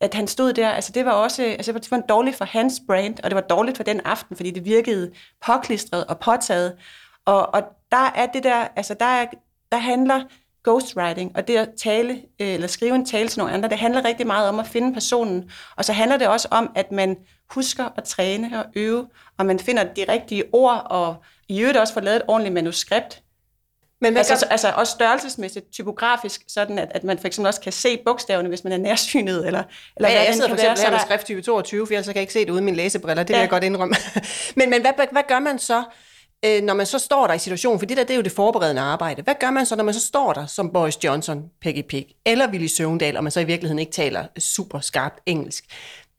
[0.00, 0.70] at han stod der.
[0.70, 3.76] Altså det var også altså det var dårligt for hans brand, og det var dårligt
[3.76, 5.12] for den aften, fordi det virkede
[5.46, 6.76] påklistret og påtaget.
[7.26, 9.26] Og, og der er det der, altså der, er,
[9.72, 10.20] der handler
[10.64, 14.04] ghostwriting, og det at tale, øh, eller skrive en tale til nogle andre, det handler
[14.04, 15.50] rigtig meget om at finde personen.
[15.76, 17.16] Og så handler det også om, at man
[17.50, 19.06] husker at træne og øve,
[19.38, 21.16] og man finder de rigtige ord, og
[21.48, 23.22] i øvrigt også får lavet et ordentligt manuskript.
[24.00, 24.50] Men altså, gør...
[24.50, 28.64] altså også størrelsesmæssigt, typografisk, sådan at, at man for eksempel også kan se bogstaverne, hvis
[28.64, 29.62] man er nærsynet, eller,
[29.96, 32.32] eller ja, jeg sidder for eksempel her med skrifttype 22, for ellers kan jeg ikke
[32.32, 33.36] se det uden mine læsebriller, det ja.
[33.36, 33.94] vil jeg godt indrømme.
[34.56, 35.82] men men hvad, hvad gør man så,
[36.44, 38.32] øh, når man så står der i situationen, for det der det er jo det
[38.32, 39.22] forberedende arbejde.
[39.22, 42.50] Hvad gør man så, når man så står der som Boris Johnson, Peggy Pig, eller
[42.50, 45.64] Willy Søvendal, og man så i virkeligheden ikke taler super skarpt engelsk?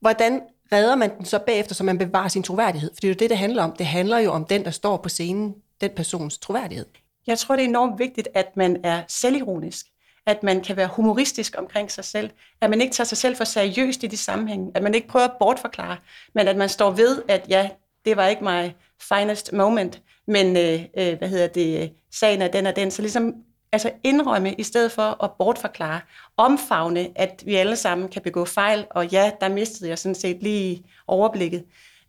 [0.00, 0.40] Hvordan
[0.72, 2.90] redder man den så bagefter, så man bevarer sin troværdighed?
[2.94, 3.72] For det er jo det, det handler om.
[3.72, 6.86] Det handler jo om den, der står på scenen, den persons troværdighed.
[7.26, 9.86] Jeg tror, det er enormt vigtigt, at man er selvironisk
[10.26, 13.44] at man kan være humoristisk omkring sig selv, at man ikke tager sig selv for
[13.44, 15.96] seriøst i de sammenhænge, at man ikke prøver at bortforklare,
[16.34, 17.70] men at man står ved, at ja,
[18.04, 18.70] det var ikke my
[19.00, 22.90] finest moment, men øh, øh, hvad hedder det, øh, sagen er den og den.
[22.90, 23.34] Så ligesom
[23.72, 26.00] altså indrømme i stedet for at bortforklare,
[26.36, 30.42] omfavne, at vi alle sammen kan begå fejl, og ja, der mistede jeg sådan set
[30.42, 31.64] lige overblikket.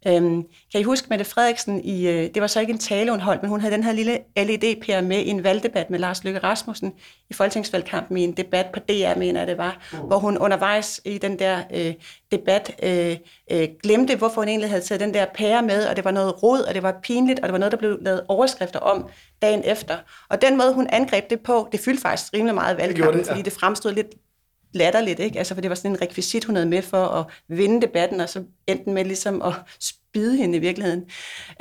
[0.08, 3.20] Øhm, kan I huske Mette Frederiksen, i, øh, det var så ikke en tale, hun
[3.20, 6.39] holdt, men hun havde den her lille LED-PR med i en valgdebat med Lars Løkke
[6.39, 6.93] Rasmussen
[7.30, 9.99] i folketingsvalgkampen i en debat på DR, mener jeg det var, uh.
[9.99, 11.93] hvor hun undervejs i den der øh,
[12.32, 13.18] debat øh,
[13.51, 16.43] øh, glemte, hvorfor hun egentlig havde taget den der pære med, og det var noget
[16.43, 19.10] rod, og det var pinligt, og det var noget, der blev lavet overskrifter om
[19.41, 19.97] dagen efter.
[20.30, 23.32] Og den måde, hun angreb det på, det fyldte faktisk rimelig meget valgkampen, det, ja.
[23.32, 24.08] fordi det fremstod lidt
[24.74, 25.38] latterligt, ikke?
[25.38, 28.30] Altså, for det var sådan en rekvisit, hun havde med for at vinde debatten, og
[28.30, 31.05] så endte med ligesom at spide hende i virkeligheden.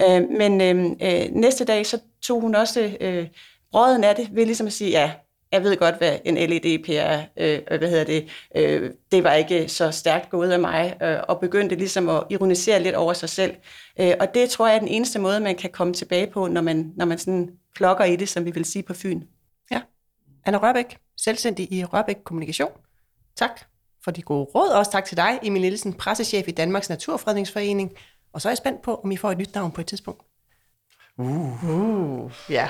[0.00, 3.26] Øh, men øh, øh næste dag, så tog hun også øh,
[3.72, 5.12] brøden af det, ved ligesom at sige, ja,
[5.52, 9.68] jeg ved godt, hvad en LED er, øh, hvad hedder det, øh, det var ikke
[9.68, 13.54] så stærkt gået af mig, øh, og begyndte ligesom at ironisere lidt over sig selv.
[14.00, 16.60] Øh, og det tror jeg er den eneste måde, man kan komme tilbage på, når
[16.60, 19.22] man, når man sådan klokker i det, som vi vil sige på Fyn.
[19.70, 19.80] Ja.
[20.44, 22.70] Anna Rørbæk, selvstændig i Rørbæk Kommunikation.
[23.36, 23.60] Tak
[24.04, 24.68] for de gode råd.
[24.68, 27.90] Også tak til dig, Emil Nielsen, pressechef i Danmarks Naturfredningsforening.
[28.32, 30.22] Og så er jeg spændt på, om I får et nyt navn på et tidspunkt.
[31.18, 31.64] Uh.
[31.70, 32.68] uh ja.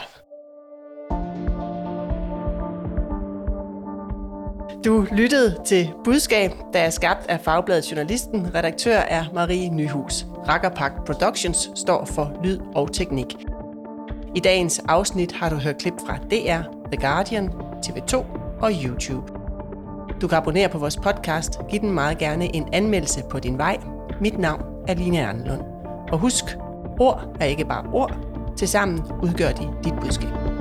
[4.85, 8.55] Du lyttede til Budskab, der er skabt af Fagbladet Journalisten.
[8.55, 10.27] Redaktør er Marie Nyhus.
[10.49, 13.27] Rakkerpak Productions står for lyd og teknik.
[14.37, 17.49] I dagens afsnit har du hørt klip fra DR, The Guardian,
[17.87, 18.17] TV2
[18.61, 19.42] og YouTube.
[20.23, 21.61] Du kan abonnere på vores podcast.
[21.71, 23.77] Giv den meget gerne en anmeldelse på din vej.
[24.21, 25.61] Mit navn er Line Arnlund.
[26.13, 26.45] Og husk,
[27.01, 28.17] ord er ikke bare ord.
[28.57, 30.52] Tilsammen udgør de dit budskab.